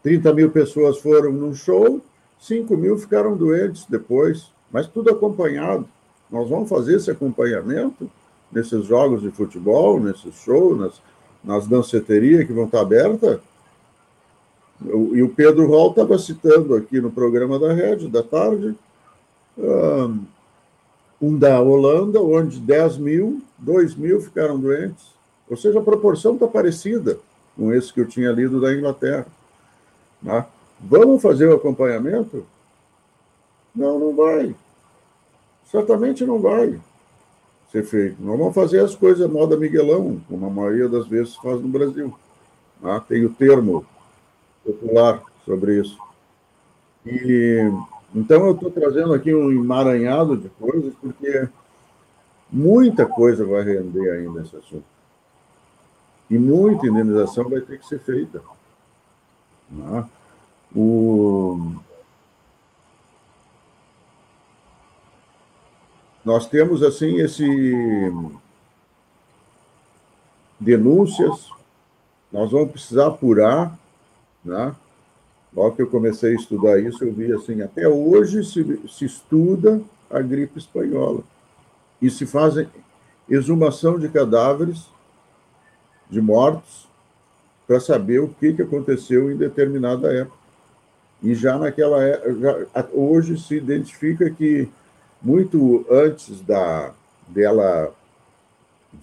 [0.01, 1.99] 30 mil pessoas foram num show,
[2.39, 5.85] 5 mil ficaram doentes depois, mas tudo acompanhado.
[6.31, 8.09] Nós vamos fazer esse acompanhamento
[8.49, 11.01] nesses jogos de futebol, nesses shows, nas,
[11.43, 13.41] nas danceterias que vão estar abertas.
[14.83, 18.75] E o Pedro Hall estava citando aqui no programa da Rede, da tarde,
[21.21, 25.05] um da Holanda, onde 10 mil, 2 mil ficaram doentes.
[25.49, 27.19] Ou seja, a proporção está parecida
[27.55, 29.25] com esse que eu tinha lido da Inglaterra.
[30.21, 30.45] Né?
[30.79, 32.45] Vamos fazer o acompanhamento?
[33.73, 34.55] Não, não vai.
[35.71, 36.79] Certamente não vai
[37.71, 38.21] ser feito.
[38.21, 42.13] Nós vamos fazer as coisas moda Miguelão, como a maioria das vezes faz no Brasil.
[42.81, 43.01] Né?
[43.07, 43.85] Tem o termo
[44.65, 45.97] popular sobre isso.
[47.05, 47.71] E
[48.15, 51.49] então eu estou trazendo aqui um emaranhado de coisas, porque
[52.49, 54.85] muita coisa vai render ainda esse assunto.
[56.29, 58.41] E muita indenização vai ter que ser feita.
[59.69, 60.09] Né?
[60.73, 61.73] O...
[66.23, 67.45] Nós temos, assim, esse
[70.57, 71.49] denúncias,
[72.31, 73.77] nós vamos precisar apurar,
[74.45, 74.73] né?
[75.53, 79.81] Logo que eu comecei a estudar isso, eu vi assim, até hoje se, se estuda
[80.09, 81.21] a gripe espanhola
[82.01, 82.67] e se fazem
[83.29, 84.85] exumação de cadáveres
[86.09, 86.87] de mortos
[87.65, 90.37] para saber o que, que aconteceu em determinada época.
[91.23, 94.69] E já naquela época, hoje se identifica que
[95.21, 96.93] muito antes da
[97.27, 97.91] dela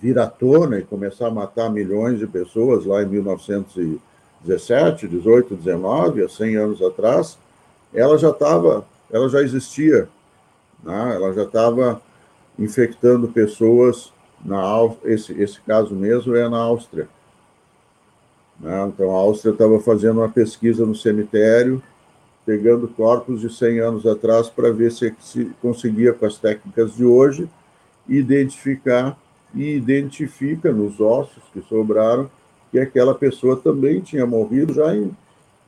[0.00, 3.08] vir à tona e começar a matar milhões de pessoas lá em
[4.44, 7.38] 1917, 18, 19, há 100 anos atrás,
[7.92, 10.08] ela já estava, ela já existia,
[10.82, 11.14] né?
[11.14, 12.00] ela já estava
[12.58, 14.12] infectando pessoas
[14.44, 14.62] na
[15.04, 17.08] esse esse caso mesmo é na Áustria.
[18.58, 18.86] Né?
[18.88, 21.82] Então a Áustria estava fazendo uma pesquisa no cemitério
[22.44, 27.04] pegando corpos de 100 anos atrás para ver se, se conseguia, com as técnicas de
[27.04, 27.48] hoje,
[28.08, 29.16] identificar
[29.54, 32.30] e identifica nos ossos que sobraram
[32.72, 35.16] que aquela pessoa também tinha morrido já em,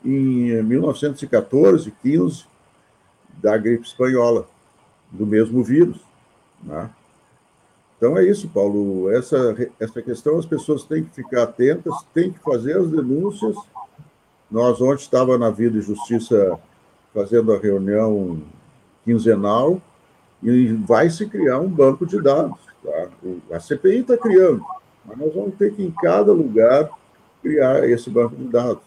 [0.05, 2.45] em 1914, 15,
[3.41, 4.49] da gripe espanhola,
[5.13, 6.01] do mesmo vírus.
[6.63, 6.91] Né?
[7.97, 9.09] Então é isso, Paulo.
[9.13, 13.55] Essa, essa questão as pessoas têm que ficar atentas, têm que fazer as denúncias
[14.55, 16.59] nós ontem estava na Vida e Justiça
[17.13, 18.41] fazendo a reunião
[19.05, 19.83] quinzenal
[20.41, 22.59] e vai se criar um banco de dados.
[22.83, 23.09] Tá?
[23.51, 24.65] A CPI está criando,
[25.07, 26.91] mas nós vamos ter que, em cada lugar,
[27.43, 28.83] criar esse banco de dados.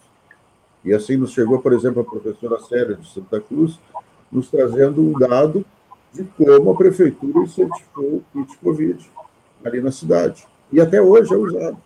[0.84, 3.80] E assim nos chegou, por exemplo, a professora Séria de Santa Cruz,
[4.32, 5.66] nos trazendo um dado
[6.14, 9.10] de como a prefeitura incentivou o kit Covid
[9.64, 10.48] ali na cidade.
[10.72, 11.78] E até hoje é usado.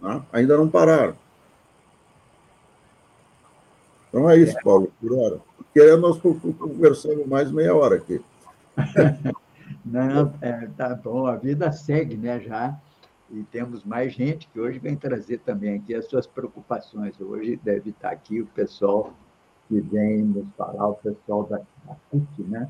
[0.00, 0.22] Né?
[0.32, 1.16] Ainda não pararam.
[4.08, 5.40] Então é isso, Paulo, por hora.
[5.56, 8.20] Porque nós conversamos mais meia hora aqui.
[9.84, 12.76] Não, é, tá bom, a vida segue, né, já.
[13.30, 17.20] E temos mais gente que hoje vem trazer também aqui as suas preocupações.
[17.20, 19.12] Hoje deve estar aqui o pessoal
[19.68, 22.68] que vem nos falar, o pessoal da, da CUT, né?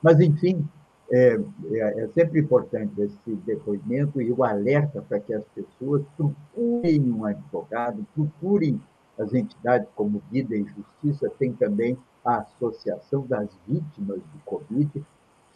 [0.00, 0.64] Mas, enfim,
[1.10, 1.38] é,
[1.72, 7.24] é, é, sempre importante esse depoimento e o alerta para que as pessoas procurem um
[7.24, 8.80] advogado, procurem
[9.18, 15.04] as entidades como Vida e Justiça, tem também a Associação das Vítimas do Covid.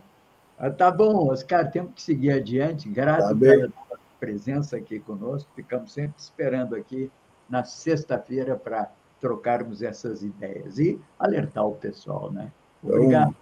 [0.58, 2.88] Ah, tá bom, Oscar, temos que seguir adiante.
[2.88, 3.70] Graças tá pela
[4.18, 5.50] presença aqui conosco.
[5.54, 7.10] Ficamos sempre esperando aqui
[7.48, 12.50] na sexta-feira para trocarmos essas ideias e alertar o pessoal, né?
[12.82, 13.28] Então, Obrigado.
[13.28, 13.36] Então,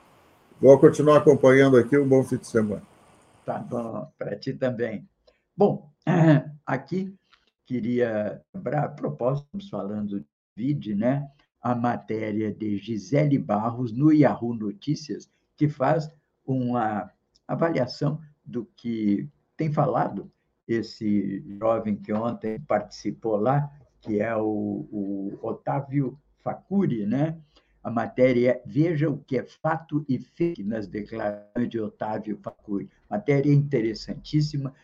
[0.60, 1.96] vou continuar acompanhando aqui.
[1.96, 2.82] Um bom fim de semana.
[3.44, 5.06] Tá bom, para ti também.
[5.56, 5.88] Bom,
[6.66, 7.14] aqui
[7.66, 11.28] queria lembrar, a propósito, falando de vídeo, né?
[11.64, 16.12] a matéria de Gisele Barros no Yahoo Notícias, que faz
[16.44, 17.10] uma
[17.48, 20.30] avaliação do que tem falado
[20.68, 27.38] esse jovem que ontem participou lá, que é o, o Otávio Facuri, né?
[27.82, 32.90] A matéria é Veja o que é fato e fake nas declarações de Otávio Facuri.
[33.08, 34.74] Matéria interessantíssima.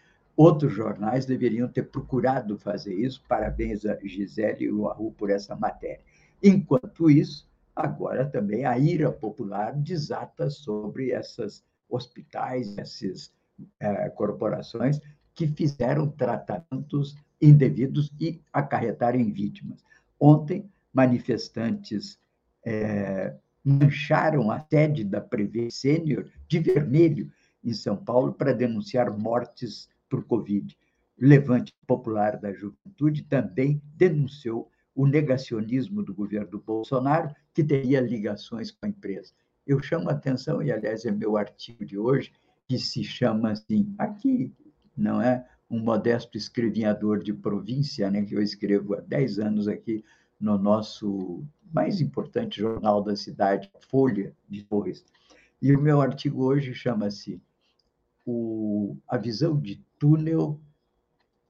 [0.43, 3.22] Outros jornais deveriam ter procurado fazer isso.
[3.28, 6.01] Parabéns a Gisele e o Arru por essa matéria.
[6.43, 13.30] Enquanto isso, agora também a ira popular desata sobre esses hospitais, essas
[13.78, 14.99] é, corporações
[15.34, 19.84] que fizeram tratamentos indevidos e acarretaram em vítimas.
[20.18, 22.18] Ontem, manifestantes
[22.64, 27.30] é, mancharam a sede da Prevê Sênior de vermelho
[27.62, 30.77] em São Paulo para denunciar mortes por Covid.
[31.19, 38.71] O Levante Popular da Juventude também denunciou o negacionismo do governo Bolsonaro, que teria ligações
[38.71, 39.33] com a empresa.
[39.67, 42.33] Eu chamo a atenção, e aliás é meu artigo de hoje,
[42.69, 44.53] que se chama assim, aqui,
[44.97, 45.47] não é?
[45.71, 50.05] Um modesto escrevinhador de província, né, que eu escrevo há 10 anos aqui
[50.41, 55.05] no nosso mais importante jornal da cidade, Folha de Torres.
[55.63, 57.41] E o meu artigo hoje chama-se
[59.07, 60.61] A Visão de Túnel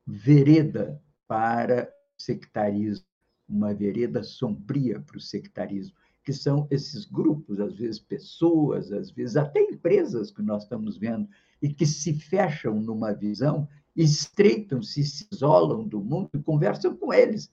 [0.06, 3.06] Vereda para o Sectarismo,
[3.48, 9.36] uma vereda sombria para o sectarismo, que são esses grupos, às vezes pessoas, às vezes
[9.36, 11.28] até empresas que nós estamos vendo,
[11.62, 17.50] e que se fecham numa visão, estreitam-se, se isolam do mundo e conversam com eles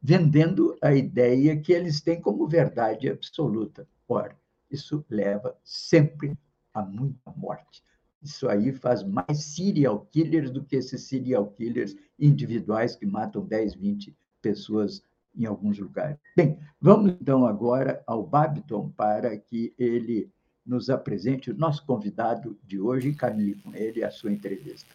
[0.00, 3.86] vendendo a ideia que eles têm como verdade absoluta.
[4.06, 4.38] Ora,
[4.70, 6.38] isso leva sempre
[6.72, 7.82] a muita morte.
[8.22, 13.74] Isso aí faz mais serial killers do que esses serial killers individuais que matam 10,
[13.74, 15.02] 20 pessoas
[15.36, 16.16] em alguns lugares.
[16.36, 20.30] Bem, vamos então agora ao Babiton para que ele
[20.66, 24.88] nos apresente o nosso convidado de hoje e caminhe com ele a sua entrevista.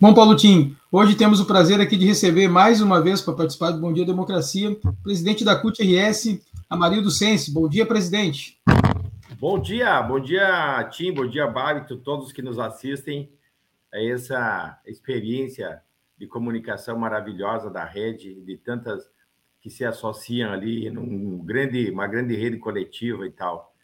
[0.00, 3.72] Bom, Paulo Tim, hoje temos o prazer aqui de receber mais uma vez para participar
[3.72, 7.52] do Bom Dia Democracia, presidente da CUT-RS, Amarildo Sense.
[7.52, 8.58] Bom dia, presidente.
[9.40, 13.32] Bom dia, bom dia, Tim, bom dia, Bárbito, todos que nos assistem.
[13.90, 15.80] A essa experiência
[16.18, 19.10] de comunicação maravilhosa da rede, de tantas
[19.58, 23.74] que se associam ali num grande, uma grande rede coletiva e tal,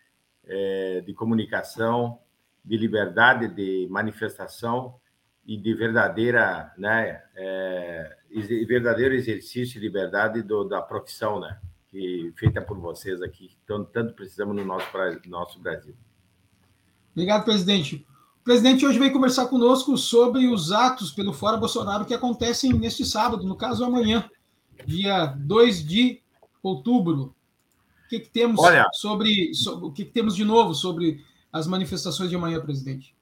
[0.44, 2.20] é, de comunicação,
[2.62, 5.00] de liberdade de manifestação,
[5.46, 8.14] e de verdadeira, né, é,
[8.68, 11.58] verdadeiro exercício de liberdade do, da profissão, né,
[11.96, 14.86] que feita por vocês aqui, que tanto, tanto precisamos no nosso,
[15.26, 15.94] nosso Brasil.
[17.12, 18.06] Obrigado, presidente.
[18.40, 23.04] O presidente hoje vem conversar conosco sobre os atos pelo Fora Bolsonaro que acontecem neste
[23.04, 24.28] sábado, no caso amanhã,
[24.84, 26.20] dia 2 de
[26.62, 27.34] outubro.
[28.04, 31.66] O que, que temos Olha, sobre, sobre, o que, que temos de novo sobre as
[31.66, 33.16] manifestações de amanhã, presidente?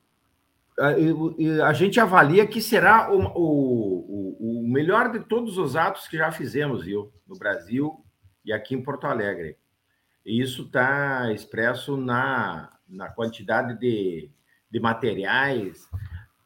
[1.64, 6.32] a gente avalia que será o, o, o, melhor de todos os atos que já
[6.32, 7.12] fizemos, viu?
[7.28, 8.03] No Brasil
[8.44, 9.56] e aqui em Porto Alegre.
[10.24, 14.30] Isso está expresso na, na quantidade de,
[14.70, 15.88] de materiais,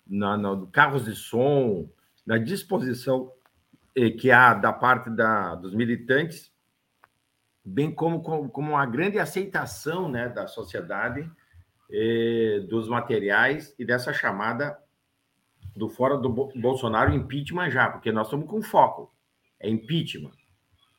[0.06, 1.88] na, na, carros de som,
[2.26, 3.32] na disposição
[3.94, 6.52] eh, que há da parte da, dos militantes,
[7.64, 11.30] bem como, como, como uma grande aceitação né, da sociedade
[11.90, 14.78] eh, dos materiais e dessa chamada
[15.76, 19.14] do fora do Bolsonaro impeachment já, porque nós estamos com foco,
[19.60, 20.37] é impeachment.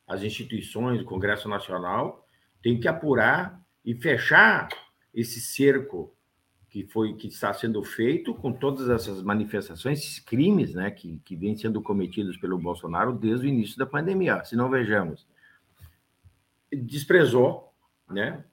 [0.10, 2.26] As instituições, o Congresso Nacional,
[2.62, 4.68] têm que apurar e fechar
[5.14, 6.14] esse cerco
[6.70, 11.36] que foi que está sendo feito com todas essas manifestações, esses crimes, né, que, que
[11.36, 14.44] vêm sendo cometidos pelo Bolsonaro desde o início da pandemia.
[14.44, 15.26] Se não vejamos,
[16.72, 17.74] desprezou,
[18.08, 18.44] né,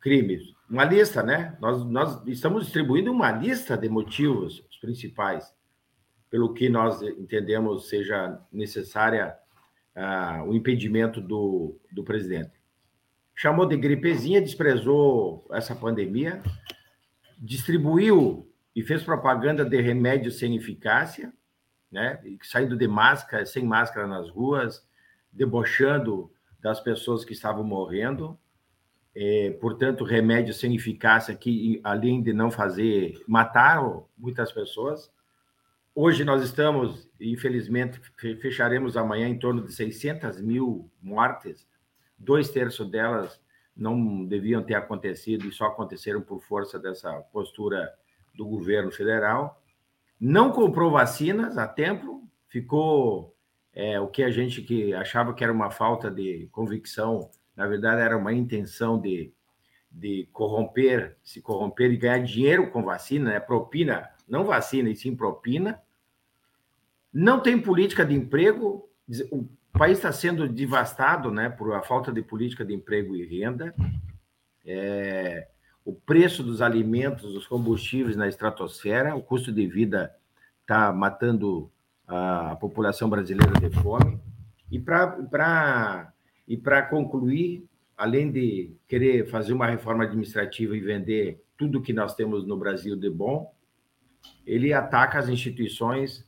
[0.00, 1.56] crimes uma lista, né?
[1.60, 5.54] Nós, nós estamos distribuindo uma lista de motivos os principais
[6.30, 9.36] pelo que nós entendemos seja necessária
[9.96, 12.52] uh, o impedimento do, do presidente.
[13.34, 16.42] Chamou de gripezinha, desprezou essa pandemia,
[17.38, 21.32] distribuiu e fez propaganda de remédios sem eficácia,
[21.90, 22.20] né?
[22.42, 24.86] saindo de máscara, sem máscara nas ruas,
[25.32, 26.30] debochando
[26.60, 28.38] das pessoas que estavam morrendo,
[29.14, 35.12] é, portanto, remédios sem eficácia que, além de não fazer, mataram muitas pessoas.
[35.96, 38.00] Hoje nós estamos, infelizmente,
[38.40, 41.68] fecharemos amanhã em torno de 600 mil mortes.
[42.18, 43.40] Dois terços delas
[43.76, 47.94] não deviam ter acontecido e só aconteceram por força dessa postura
[48.34, 49.62] do governo federal.
[50.18, 53.32] Não comprou vacinas a tempo, ficou
[53.72, 58.02] é, o que a gente que achava que era uma falta de convicção, na verdade
[58.02, 59.32] era uma intenção de,
[59.88, 63.38] de corromper, se corromper e ganhar dinheiro com vacina, né?
[63.38, 65.80] propina, não vacina, e sim propina.
[67.14, 68.88] Não tem política de emprego,
[69.30, 73.72] o país está sendo devastado né, por a falta de política de emprego e renda.
[74.66, 75.46] É,
[75.84, 80.12] o preço dos alimentos, dos combustíveis na estratosfera, o custo de vida
[80.62, 81.70] está matando
[82.06, 84.20] a população brasileira de fome.
[84.70, 86.12] E para
[86.48, 86.56] e
[86.90, 87.64] concluir,
[87.96, 92.96] além de querer fazer uma reforma administrativa e vender tudo que nós temos no Brasil
[92.96, 93.54] de bom,
[94.44, 96.26] ele ataca as instituições,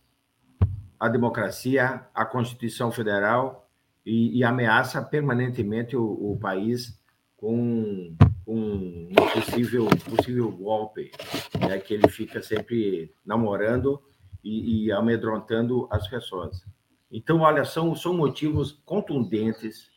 [0.99, 3.69] a democracia, a Constituição Federal
[4.05, 6.99] e, e ameaça permanentemente o, o país
[7.37, 11.11] com, com, um possível, possível golpe,
[11.59, 14.03] né, que ele fica sempre namorando
[14.43, 16.65] e, e amedrontando as pessoas.
[17.11, 19.91] Então, olha, são, são motivos contundentes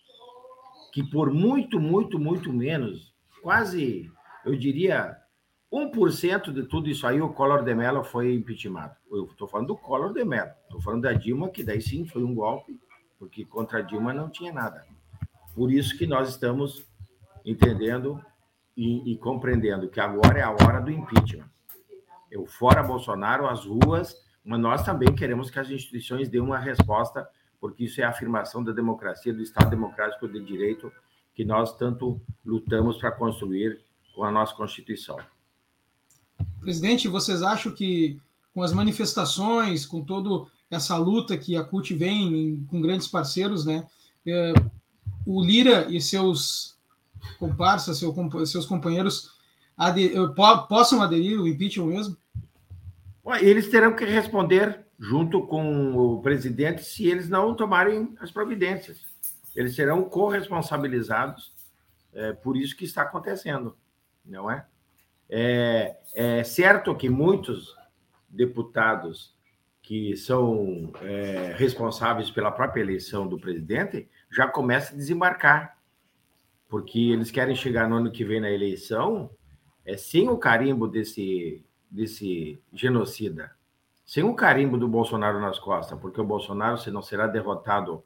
[0.91, 4.11] que, por muito, muito, muito menos, quase,
[4.45, 5.15] eu diria,
[5.71, 8.95] 1% de tudo isso aí, o Collor de Mello foi impeachmentado.
[9.11, 12.23] Eu estou falando do Collor de Mello, estou falando da Dilma, que daí sim foi
[12.23, 12.79] um golpe,
[13.17, 14.85] porque contra a Dilma não tinha nada.
[15.53, 16.85] Por isso que nós estamos
[17.45, 18.23] entendendo
[18.75, 21.49] e, e compreendendo que agora é a hora do impeachment.
[22.31, 24.15] Eu, fora Bolsonaro, as ruas
[24.49, 28.63] mas nós também queremos que as instituições dêem uma resposta, porque isso é a afirmação
[28.63, 30.91] da democracia, do Estado democrático de direito
[31.35, 33.79] que nós tanto lutamos para construir
[34.15, 35.17] com a nossa Constituição.
[36.59, 38.19] Presidente, vocês acham que
[38.53, 43.87] com as manifestações, com toda essa luta que a CUT vem com grandes parceiros, né,
[44.25, 44.53] é,
[45.25, 46.77] o Lira e seus
[47.37, 47.99] comparsas,
[48.45, 49.31] seus companheiros
[50.67, 52.17] possam aderir ao impeachment mesmo?
[53.41, 58.97] Eles terão que responder junto com o presidente se eles não tomarem as providências.
[59.55, 61.53] Eles serão corresponsabilizados
[62.13, 63.77] é, por isso que está acontecendo,
[64.25, 64.65] não é?
[65.29, 65.97] é?
[66.15, 67.75] É certo que muitos
[68.27, 69.33] deputados
[69.89, 75.79] que são é, responsáveis pela própria eleição do presidente já começam a desembarcar,
[76.67, 79.31] porque eles querem chegar no ano que vem na eleição
[79.83, 83.49] é, sem o carimbo desse desse genocida,
[84.05, 88.03] sem o carimbo do Bolsonaro nas costas, porque o Bolsonaro, se não será derrotado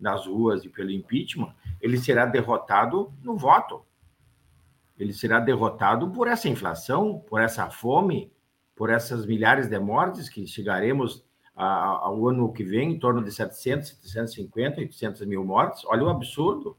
[0.00, 3.86] nas ruas e pelo impeachment, ele será derrotado no voto.
[4.98, 8.32] Ele será derrotado por essa inflação, por essa fome,
[8.80, 11.22] por essas milhares de mortes que chegaremos
[11.54, 15.84] ao ano que vem, em torno de 700, 750, 800 mil mortes.
[15.84, 16.74] Olha o absurdo.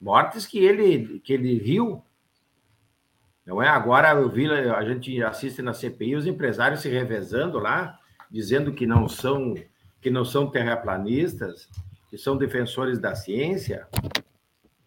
[0.00, 2.02] Mortes que ele, que ele riu
[3.44, 3.68] não é?
[3.68, 8.00] Agora eu vi, a gente assiste na CPI os empresários se revezando lá,
[8.30, 9.54] dizendo que não são
[10.00, 11.68] que não são terraplanistas,
[12.08, 13.86] que são defensores da ciência,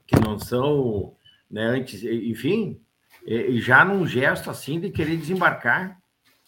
[0.08, 1.16] que não são,
[1.52, 2.82] né, antes, enfim,
[3.26, 6.00] e, já num gesto assim de querer desembarcar,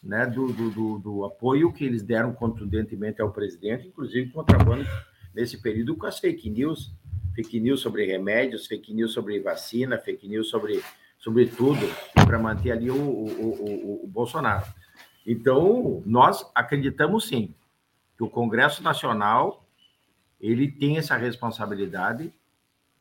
[0.03, 4.85] né, do, do, do, apoio que eles deram contundentemente ao presidente, inclusive contrabando
[5.33, 6.93] nesse período com as fake news,
[7.33, 10.83] fake news sobre remédios, fake news sobre vacina, fake news sobre
[11.17, 11.79] sobretudo
[12.13, 14.65] para manter ali o, o, o, o, Bolsonaro.
[15.25, 17.55] Então, nós acreditamos sim
[18.15, 19.65] que o Congresso Nacional
[20.39, 22.31] ele tem essa responsabilidade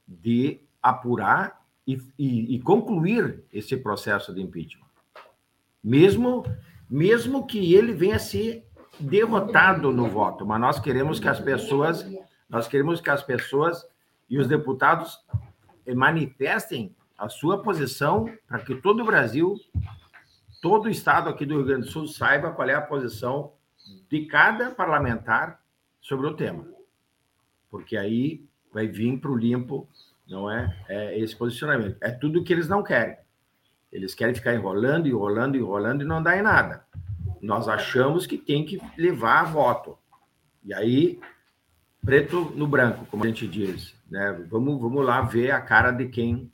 [0.09, 4.87] de apurar e, e, e concluir esse processo de impeachment,
[5.83, 6.45] mesmo
[6.89, 8.67] mesmo que ele venha a ser
[9.01, 12.07] derrotado no voto, mas nós queremos que as pessoas
[12.49, 13.85] nós queremos que as pessoas
[14.29, 15.19] e os deputados
[15.95, 19.59] manifestem a sua posição para que todo o Brasil,
[20.63, 23.53] todo o estado aqui do Rio Grande do Sul saiba qual é a posição
[24.09, 25.61] de cada parlamentar
[26.01, 26.67] sobre o tema.
[27.71, 29.89] Porque aí vai vir para o limpo,
[30.27, 30.77] não é?
[30.89, 31.19] é?
[31.19, 31.97] Esse posicionamento.
[32.01, 33.17] É tudo o que eles não querem.
[33.93, 36.85] Eles querem ficar enrolando, enrolando, enrolando e não dar em nada.
[37.41, 39.97] Nós achamos que tem que levar a voto.
[40.65, 41.21] E aí,
[42.05, 43.95] preto no branco, como a gente diz.
[44.11, 44.33] Né?
[44.51, 46.51] Vamos, vamos lá ver a cara de quem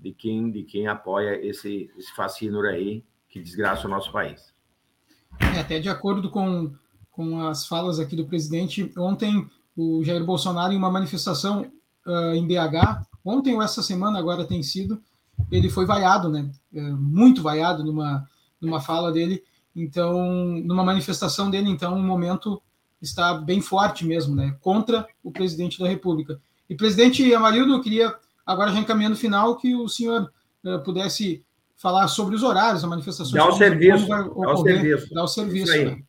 [0.00, 4.52] de quem, de quem apoia esse, esse fascínio aí que desgraça o nosso país.
[5.38, 6.72] É, até de acordo com,
[7.10, 11.70] com as falas aqui do presidente, ontem o Jair Bolsonaro, em uma manifestação
[12.06, 15.00] uh, em BH, ontem ou essa semana agora tem sido,
[15.50, 16.50] ele foi vaiado, né?
[16.72, 18.28] É, muito vaiado numa,
[18.60, 19.42] numa fala dele.
[19.74, 20.26] Então,
[20.64, 22.60] numa manifestação dele, então, um momento
[23.00, 24.56] está bem forte mesmo, né?
[24.60, 26.40] Contra o presidente da República.
[26.68, 28.14] E, presidente Amarildo, eu queria
[28.50, 30.28] Agora, já encaminhando o final, que o senhor
[30.64, 31.44] uh, pudesse
[31.76, 33.32] falar sobre os horários da manifestação.
[33.32, 34.08] Dá o serviço.
[34.08, 35.14] Dá o serviço.
[35.14, 35.84] Dá o serviço.
[35.84, 36.02] Né?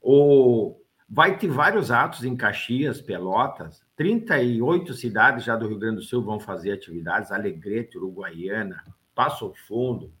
[0.00, 0.75] O,
[1.08, 6.22] Vai ter vários atos em Caxias, Pelotas, 38 cidades já do Rio Grande do Sul
[6.22, 8.82] vão fazer atividades, Alegrete, Uruguaiana,
[9.14, 10.12] Passo Fundo,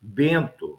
[0.00, 0.78] Bento,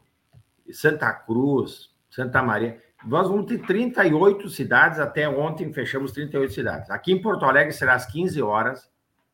[0.72, 2.82] Santa Cruz, Santa Maria.
[3.06, 6.90] Nós vamos ter 38 cidades, até ontem fechamos 38 cidades.
[6.90, 8.90] Aqui em Porto Alegre será às 15 horas,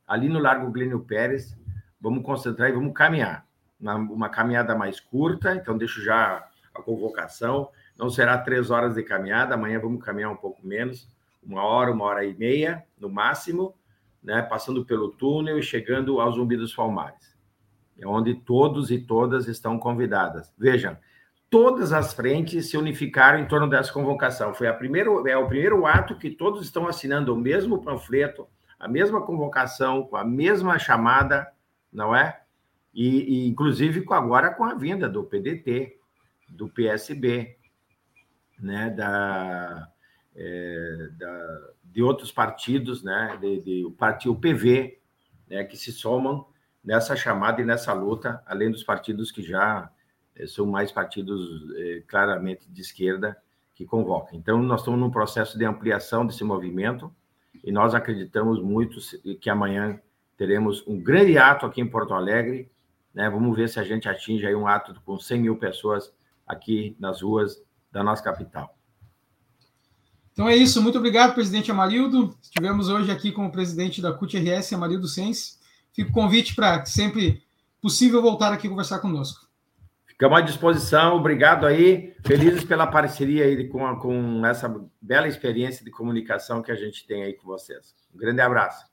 [0.07, 1.57] ali no Largo Glênio Pérez.
[1.99, 3.45] Vamos concentrar e vamos caminhar.
[3.79, 7.69] Uma caminhada mais curta, então deixo já a convocação.
[8.01, 11.07] Não será três horas de caminhada, amanhã vamos caminhar um pouco menos,
[11.43, 13.75] uma hora, uma hora e meia, no máximo,
[14.23, 14.41] né?
[14.41, 17.37] passando pelo túnel e chegando ao Zumbi dos Palmares,
[17.99, 20.51] é onde todos e todas estão convidadas.
[20.57, 20.97] Vejam,
[21.47, 24.51] todas as frentes se unificaram em torno dessa convocação.
[24.51, 28.47] Foi a primeiro, é o primeiro ato que todos estão assinando o mesmo panfleto,
[28.79, 31.51] a mesma convocação, com a mesma chamada,
[31.93, 32.41] não é?
[32.95, 35.99] E, e inclusive agora com a vinda do PDT,
[36.49, 37.60] do PSB,
[38.61, 38.89] né?
[38.89, 39.89] Da,
[40.35, 43.37] é, da, de outros partidos, né?
[43.41, 44.99] De, de, o partido PV,
[45.49, 45.63] né?
[45.63, 46.47] Que se somam
[46.83, 49.91] nessa chamada e nessa luta, além dos partidos que já
[50.35, 53.37] eh, são mais partidos eh, claramente de esquerda
[53.75, 54.37] que convocam.
[54.37, 57.13] Então, nós estamos num processo de ampliação desse movimento
[57.63, 58.97] e nós acreditamos muito
[59.39, 59.99] que amanhã
[60.37, 62.71] teremos um grande ato aqui em Porto Alegre.
[63.13, 63.29] Né?
[63.29, 66.13] Vamos ver se a gente atinge aí um ato com 100 mil pessoas
[66.47, 67.61] aqui nas ruas
[67.91, 68.75] da nossa capital.
[70.31, 70.81] Então é isso.
[70.81, 72.35] Muito obrigado, presidente Amarildo.
[72.41, 75.59] Estivemos hoje aqui com o presidente da CUT-RS, Amarildo Sens.
[75.93, 77.43] Fico o convite para sempre
[77.81, 79.47] possível voltar aqui conversar conosco.
[80.05, 82.13] Ficamos à disposição, obrigado aí.
[82.23, 87.23] Felizes pela parceria aí com, com essa bela experiência de comunicação que a gente tem
[87.23, 87.95] aí com vocês.
[88.13, 88.85] Um grande abraço.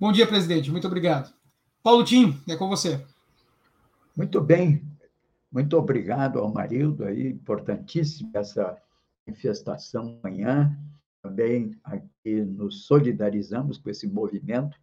[0.00, 0.70] Bom dia, presidente.
[0.70, 1.32] Muito obrigado.
[1.82, 3.04] Paulo Tim, é com você.
[4.16, 4.82] Muito bem.
[5.58, 8.80] Muito obrigado ao Marildo aí, importantíssima essa
[9.26, 10.78] manifestação amanhã.
[11.20, 14.78] Também aqui nos solidarizamos com esse movimento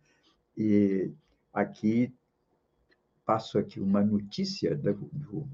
[0.58, 1.14] e
[1.54, 2.14] aqui
[3.26, 5.48] passo aqui uma notícia do, do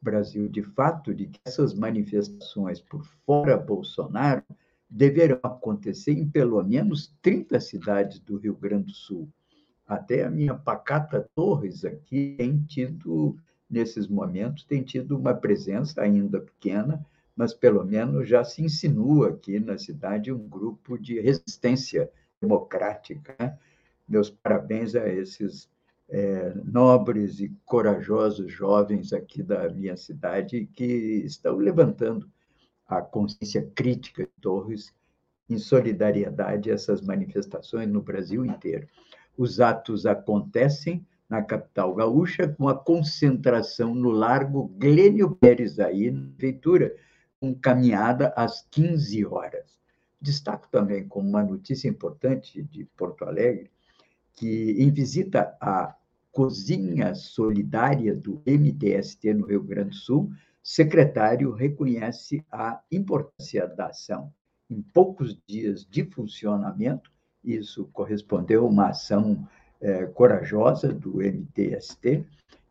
[0.00, 4.42] Brasil de fato de que essas manifestações por fora Bolsonaro
[4.88, 9.28] deverão acontecer em pelo menos 30 cidades do Rio Grande do Sul.
[9.86, 13.36] Até a minha pacata Torres aqui tem tido,
[13.72, 17.04] nesses momentos, tem tido uma presença ainda pequena,
[17.34, 22.10] mas pelo menos já se insinua aqui na cidade um grupo de resistência
[22.40, 23.34] democrática.
[23.40, 23.58] Né?
[24.06, 25.70] Meus parabéns a esses
[26.10, 30.84] é, nobres e corajosos jovens aqui da minha cidade que
[31.24, 32.28] estão levantando
[32.86, 34.92] a consciência crítica de Torres
[35.48, 38.86] em solidariedade a essas manifestações no Brasil inteiro.
[39.36, 46.28] Os atos acontecem na capital gaúcha com a concentração no Largo Glênio Pérez aí, na
[46.36, 46.94] prefeitura,
[47.40, 49.80] com caminhada às 15 horas.
[50.20, 53.70] Destaco também como uma notícia importante de Porto Alegre
[54.34, 55.96] que, em visita à
[56.30, 60.30] Cozinha Solidária do MTST no Rio Grande do Sul,
[60.62, 64.30] secretário reconhece a importância da ação.
[64.68, 67.10] Em poucos dias de funcionamento,
[67.42, 69.48] isso correspondeu a uma ação
[69.82, 72.24] é, corajosa do MTST,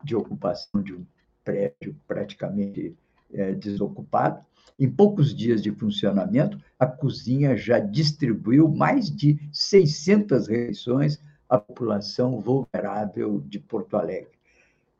[0.03, 1.05] de ocupação de um
[1.43, 2.95] prédio praticamente
[3.33, 4.43] é, desocupado.
[4.79, 12.39] Em poucos dias de funcionamento, a cozinha já distribuiu mais de 600 refeições a população
[12.39, 14.31] vulnerável de Porto Alegre.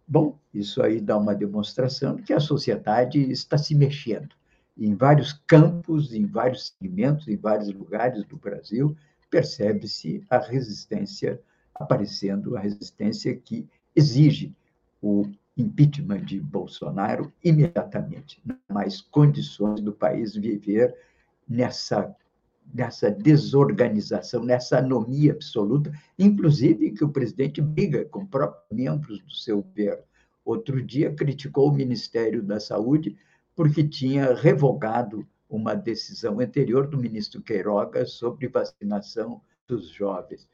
[0.06, 4.36] Bom, isso aí dá uma demonstração de que a sociedade está se mexendo.
[4.78, 8.96] Em vários campos, em vários segmentos, em vários lugares do Brasil,
[9.30, 11.40] percebe-se a resistência
[11.82, 14.56] aparecendo, a resistência que exige
[15.02, 15.26] o
[15.58, 18.42] impeachment de Bolsonaro imediatamente.
[18.70, 20.96] Mais condições do país viver
[21.48, 22.16] nessa
[22.74, 29.62] nessa desorganização, nessa anomia absoluta, inclusive que o presidente briga com próprios membros do seu
[29.62, 30.04] governo.
[30.46, 33.18] Outro dia criticou o Ministério da Saúde
[33.56, 40.48] porque tinha revogado uma decisão anterior do ministro Queiroga sobre vacinação dos jovens.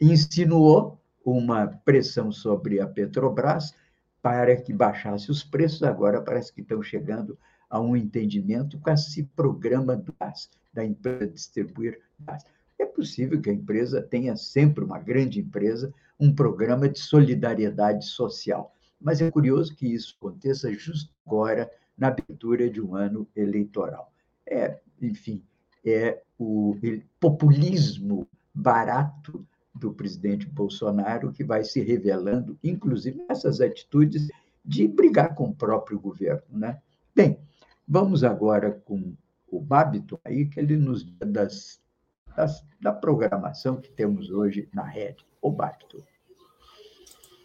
[0.00, 3.74] Insinuou uma pressão sobre a Petrobras
[4.22, 7.38] para que baixasse os preços, agora parece que estão chegando
[7.68, 12.44] a um entendimento com esse programa do gás, da empresa distribuir gás.
[12.78, 18.74] É possível que a empresa tenha sempre, uma grande empresa, um programa de solidariedade social.
[19.00, 24.12] Mas é curioso que isso aconteça justo agora, na abertura de um ano eleitoral.
[24.46, 25.42] É, enfim,
[25.84, 26.74] é o
[27.18, 29.46] populismo barato
[29.80, 34.28] do presidente Bolsonaro que vai se revelando, inclusive nessas atitudes
[34.64, 36.42] de brigar com o próprio governo.
[36.50, 36.78] Né?
[37.14, 37.38] Bem,
[37.92, 39.16] Vamos agora com
[39.50, 41.80] o Babiton aí, que ele nos dê das,
[42.36, 45.26] das, da programação que temos hoje na rede.
[45.42, 45.98] O Babiton.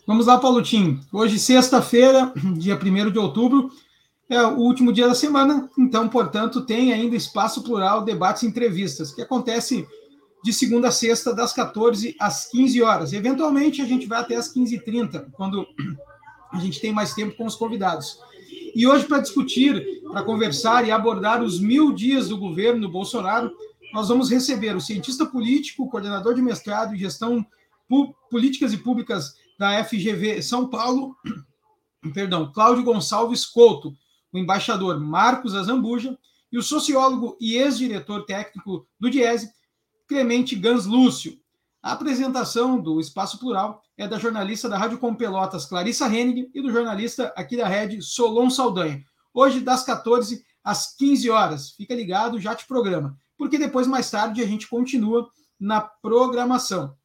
[0.05, 1.01] Vamos lá, Paulotinho.
[1.11, 3.71] Hoje, sexta-feira, dia 1 de outubro,
[4.29, 9.11] é o último dia da semana, então, portanto, tem ainda espaço plural, debates e entrevistas,
[9.11, 9.87] que acontece
[10.45, 13.13] de segunda a sexta, das 14 às 15 horas.
[13.13, 15.65] Eventualmente, a gente vai até às 15h30, quando
[16.51, 18.19] a gente tem mais tempo com os convidados.
[18.75, 23.51] E hoje, para discutir, para conversar e abordar os mil dias do governo Bolsonaro,
[23.91, 27.43] nós vamos receber o cientista político, coordenador de mestrado em gestão
[28.29, 31.15] políticas e públicas da FGV São Paulo,
[32.13, 33.95] perdão, Cláudio Gonçalves Couto,
[34.31, 36.15] o embaixador Marcos Azambuja
[36.51, 39.49] e o sociólogo e ex-diretor técnico do Diese,
[40.07, 41.39] Clemente Gans Lúcio.
[41.81, 46.61] A apresentação do Espaço Plural é da jornalista da Rádio Com Pelotas, Clarissa Hennig, e
[46.61, 49.03] do jornalista aqui da Rede, Solon Saldanha.
[49.33, 51.71] Hoje, das 14 às 15 horas.
[51.71, 53.15] Fica ligado, já te programa.
[53.37, 55.29] Porque depois, mais tarde, a gente continua
[55.59, 56.95] na programação.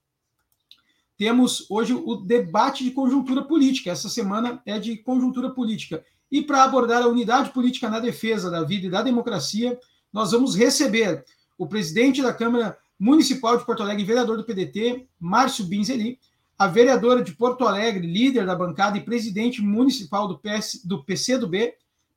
[1.19, 3.91] Temos hoje o debate de conjuntura política.
[3.91, 6.03] Essa semana é de conjuntura política.
[6.33, 9.79] E para abordar a unidade política na defesa da vida e da democracia,
[10.11, 11.23] nós vamos receber
[11.59, 16.19] o presidente da Câmara Municipal de Porto Alegre, vereador do PDT, Márcio Binzeli,
[16.59, 21.73] a vereadora de Porto Alegre, líder da bancada e presidente municipal do, PS, do PCdoB,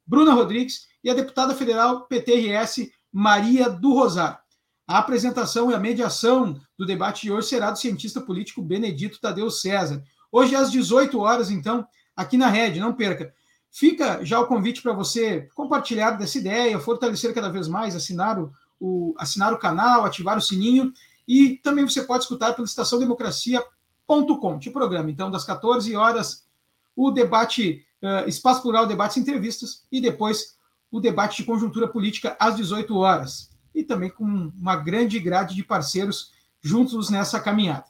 [0.06, 4.38] Bruna Rodrigues, e a deputada federal PTRS, Maria do Rosário.
[4.86, 9.50] A apresentação e a mediação do debate de hoje será do cientista político Benedito Tadeu
[9.50, 10.04] César.
[10.30, 13.34] Hoje às 18 horas, então, aqui na rede, não perca.
[13.72, 18.52] Fica já o convite para você compartilhar dessa ideia, fortalecer cada vez mais, assinar o,
[18.84, 20.92] o, assinar o canal, ativar o sininho
[21.26, 25.10] e também você pode escutar pela estaçãodemocracia.com, de programa.
[25.10, 26.46] Então, das 14 horas,
[26.94, 30.58] o debate, uh, Espaço Plural, debates e entrevistas, e depois
[30.92, 33.50] o debate de conjuntura política às 18 horas.
[33.74, 37.86] E também com uma grande grade de parceiros juntos nessa caminhada.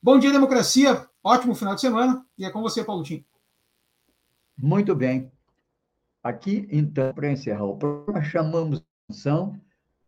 [0.00, 1.04] Bom dia, democracia.
[1.22, 2.24] Ótimo final de semana.
[2.38, 3.24] E é com você, Paulotinho.
[4.56, 5.30] Muito bem.
[6.22, 9.60] Aqui, então, para encerrar o programa, chamamos atenção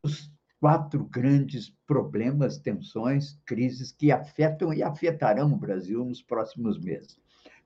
[0.03, 0.31] os
[0.61, 7.19] quatro grandes problemas, tensões, crises que afetam e afetarão o Brasil nos próximos meses.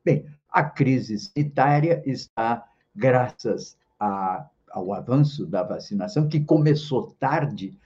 [0.05, 2.65] Bem, a crise sanitária está,
[2.95, 7.79] graças a, ao avanço da vacinação, que começou tarde,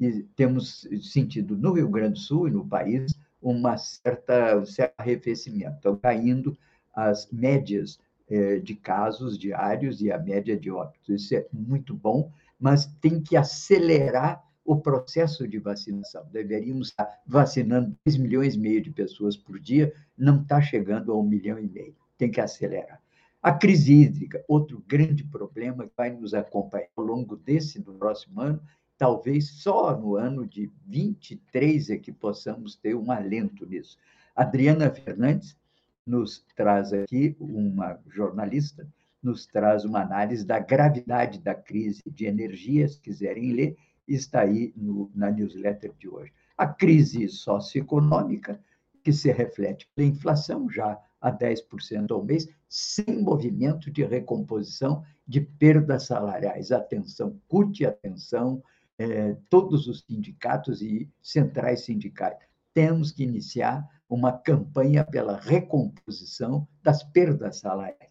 [0.00, 4.94] e temos sentido no Rio Grande do Sul e no país uma certa, um certo
[4.98, 5.76] arrefecimento.
[5.76, 6.56] Estão caindo
[6.94, 11.08] as médias eh, de casos diários e a média de óbitos.
[11.08, 16.26] Isso é muito bom mas tem que acelerar o processo de vacinação.
[16.30, 21.18] Deveríamos estar vacinando 2 milhões e meio de pessoas por dia, não está chegando a
[21.18, 21.96] um milhão e meio.
[22.18, 23.00] Tem que acelerar.
[23.42, 28.40] A crise hídrica, outro grande problema que vai nos acompanhar ao longo desse do próximo
[28.40, 28.60] ano,
[28.98, 33.96] talvez só no ano de 23 é que possamos ter um alento nisso.
[34.34, 35.56] Adriana Fernandes
[36.04, 38.86] nos traz aqui, uma jornalista,
[39.22, 44.72] nos traz uma análise da gravidade da crise de energia, se quiserem ler, está aí
[44.76, 46.32] no, na newsletter de hoje.
[46.56, 48.60] A crise socioeconômica,
[49.02, 55.40] que se reflete pela inflação já a 10% ao mês, sem movimento de recomposição de
[55.40, 56.70] perdas salariais.
[56.72, 58.62] Atenção, CUT, atenção,
[58.98, 62.36] eh, todos os sindicatos e centrais sindicais.
[62.72, 68.07] Temos que iniciar uma campanha pela recomposição das perdas salariais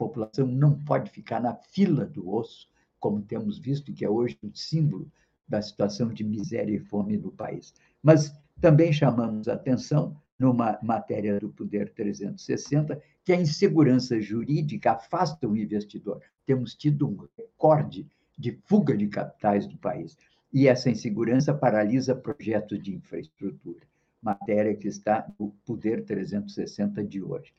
[0.00, 2.66] população não pode ficar na fila do osso,
[2.98, 5.12] como temos visto, que é hoje um símbolo
[5.46, 7.74] da situação de miséria e fome no país.
[8.02, 15.54] Mas também chamamos atenção, numa matéria do Poder 360, que a insegurança jurídica afasta o
[15.54, 16.22] investidor.
[16.46, 18.06] Temos tido um recorde
[18.38, 20.16] de fuga de capitais do país.
[20.50, 23.86] E essa insegurança paralisa projetos de infraestrutura.
[24.22, 27.52] Matéria que está no Poder 360 de hoje.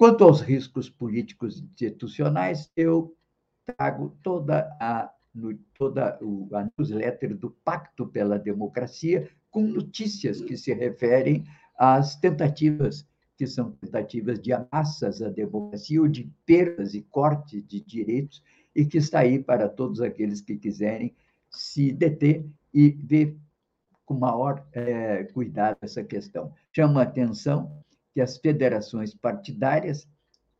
[0.00, 3.14] Quanto aos riscos políticos institucionais, eu
[3.66, 10.72] trago toda a, no, toda a newsletter do Pacto pela Democracia, com notícias que se
[10.72, 11.44] referem
[11.76, 17.78] às tentativas, que são tentativas de ameaças à democracia ou de perdas e cortes de
[17.82, 18.42] direitos,
[18.74, 21.14] e que está aí para todos aqueles que quiserem
[21.50, 23.36] se deter e ver
[24.06, 26.54] com maior é, cuidado essa questão.
[26.72, 30.08] Chama atenção que as federações partidárias,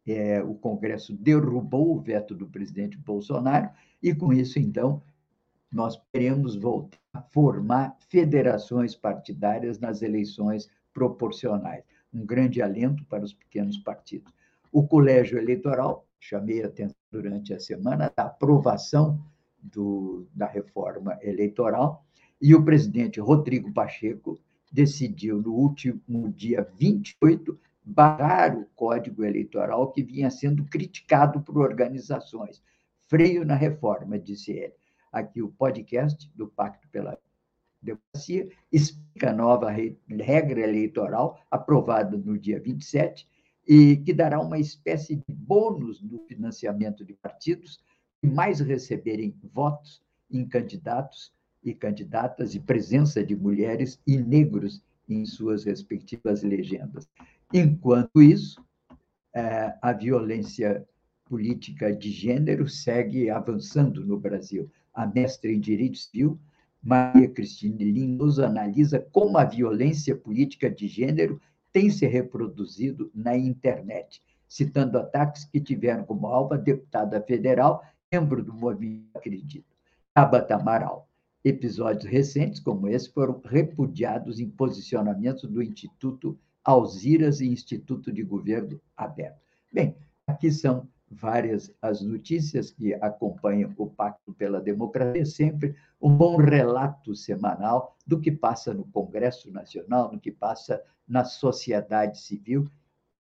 [0.06, 3.70] é, o Congresso derrubou o veto do presidente Bolsonaro,
[4.02, 5.02] e com isso, então,
[5.72, 11.84] nós queremos voltar a formar federações partidárias nas eleições proporcionais.
[12.12, 14.32] Um grande alento para os pequenos partidos.
[14.72, 19.20] O colégio eleitoral, chamei a atenção durante a semana, da aprovação
[19.62, 22.04] do, da reforma eleitoral,
[22.40, 24.40] e o presidente Rodrigo Pacheco
[24.70, 32.62] decidiu, no último dia 28, barrar o Código Eleitoral que vinha sendo criticado por organizações.
[33.08, 34.74] Freio na reforma, disse ele.
[35.12, 37.18] Aqui o podcast do Pacto pela
[37.82, 43.26] Democracia explica a nova regra eleitoral aprovada no dia 27
[43.66, 47.82] e que dará uma espécie de bônus no financiamento de partidos
[48.20, 51.32] que mais receberem votos em candidatos
[51.62, 57.08] e candidatas e presença de mulheres e negros em suas respectivas legendas.
[57.52, 58.64] Enquanto isso,
[59.34, 60.86] é, a violência
[61.24, 64.70] política de gênero segue avançando no Brasil.
[64.92, 66.38] A mestra em Direito Civil,
[66.82, 71.40] Maria Cristina Lindoso, analisa como a violência política de gênero
[71.72, 78.42] tem se reproduzido na internet, citando ataques que tiveram como alvo a deputada federal, membro
[78.42, 79.76] do movimento Acredito,
[80.12, 81.09] Tabata Amaral.
[81.42, 88.78] Episódios recentes como esse foram repudiados em posicionamentos do Instituto Alziras e Instituto de Governo
[88.94, 89.40] Aberto.
[89.72, 96.36] Bem, aqui são várias as notícias que acompanham o Pacto pela Democracia, sempre um bom
[96.36, 102.70] relato semanal do que passa no Congresso Nacional, do que passa na sociedade civil,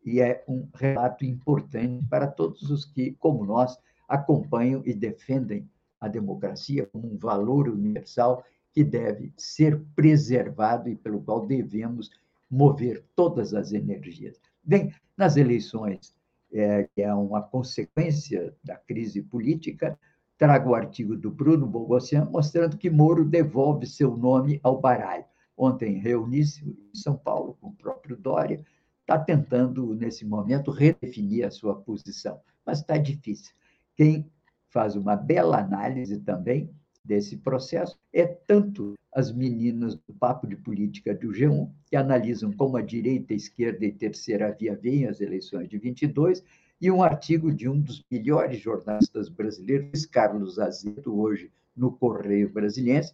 [0.05, 5.69] e é um relato importante para todos os que, como nós, acompanham e defendem
[6.01, 12.11] a democracia como um valor universal que deve ser preservado e pelo qual devemos
[12.51, 14.41] mover todas as energias.
[14.63, 16.15] Bem, nas eleições,
[16.53, 19.99] é, que é uma consequência da crise política,
[20.37, 25.25] trago o artigo do Bruno Bogossian mostrando que Moro devolve seu nome ao baralho.
[25.57, 28.65] Ontem reuni-se em São Paulo com o próprio Dória,
[29.01, 33.53] está tentando, nesse momento, redefinir a sua posição, mas está difícil.
[33.97, 34.31] Quem
[34.71, 36.71] faz uma bela análise também
[37.05, 42.77] desse processo é tanto as meninas do Papo de Política do G1, que analisam como
[42.77, 46.45] a direita, a esquerda e terceira via veem as eleições de 22,
[46.81, 53.13] e um artigo de um dos melhores jornalistas brasileiros, Carlos Azedo, hoje no Correio Brasiliense,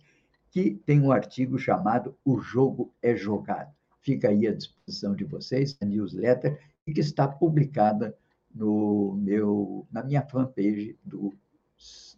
[0.50, 3.72] que tem um artigo chamado O Jogo é Jogado.
[4.02, 8.14] Fica aí à disposição de vocês, a newsletter, e que está publicada
[8.54, 11.32] no meu, na minha fanpage do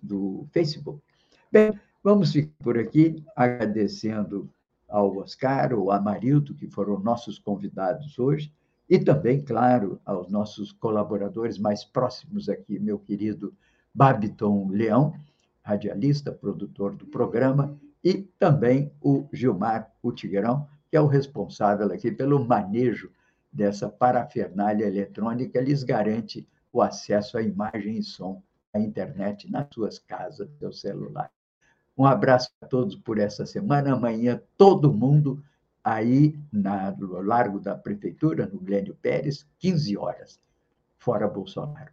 [0.03, 1.01] do Facebook.
[1.51, 4.51] Bem, vamos ficar por aqui, agradecendo
[4.89, 8.53] ao Oscar, ao Amarildo, que foram nossos convidados hoje,
[8.89, 13.53] e também, claro, aos nossos colaboradores mais próximos aqui, meu querido
[13.93, 15.15] Babiton Leão,
[15.63, 22.45] radialista, produtor do programa, e também o Gilmar Utigrão, que é o responsável aqui pelo
[22.45, 23.11] manejo
[23.53, 28.41] dessa parafernália eletrônica, lhes garante o acesso à imagem e som
[28.77, 31.31] a internet nas suas casas, seu celular.
[31.97, 33.95] Um abraço a todos por essa semana.
[33.95, 35.43] Amanhã, todo mundo
[35.83, 40.41] aí na, no Largo da Prefeitura, no Glênio Pérez, 15 horas.
[40.99, 41.93] Fora Bolsonaro.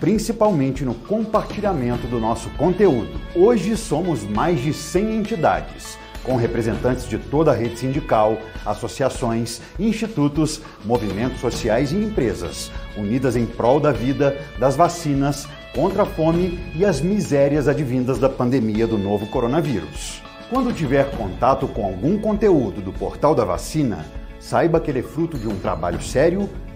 [0.00, 3.20] principalmente no compartilhamento do nosso conteúdo.
[3.36, 10.62] Hoje somos mais de 100 entidades, com representantes de toda a rede sindical, associações, institutos,
[10.84, 16.84] movimentos sociais e empresas, unidas em prol da vida, das vacinas, contra a fome e
[16.84, 20.22] as misérias advindas da pandemia do novo coronavírus.
[20.48, 24.04] Quando tiver contato com algum conteúdo do Portal da Vacina,
[24.40, 26.48] saiba que ele é fruto de um trabalho sério,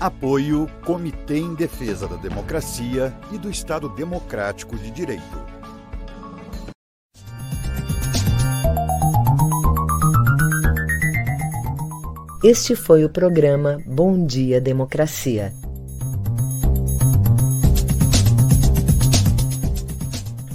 [0.00, 5.38] Apoio Comitê em Defesa da Democracia e do Estado Democrático de Direito.
[12.42, 15.52] Este foi o programa Bom Dia Democracia.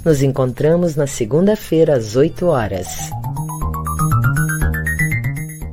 [0.04, 2.88] Nos encontramos na segunda-feira às 8 horas.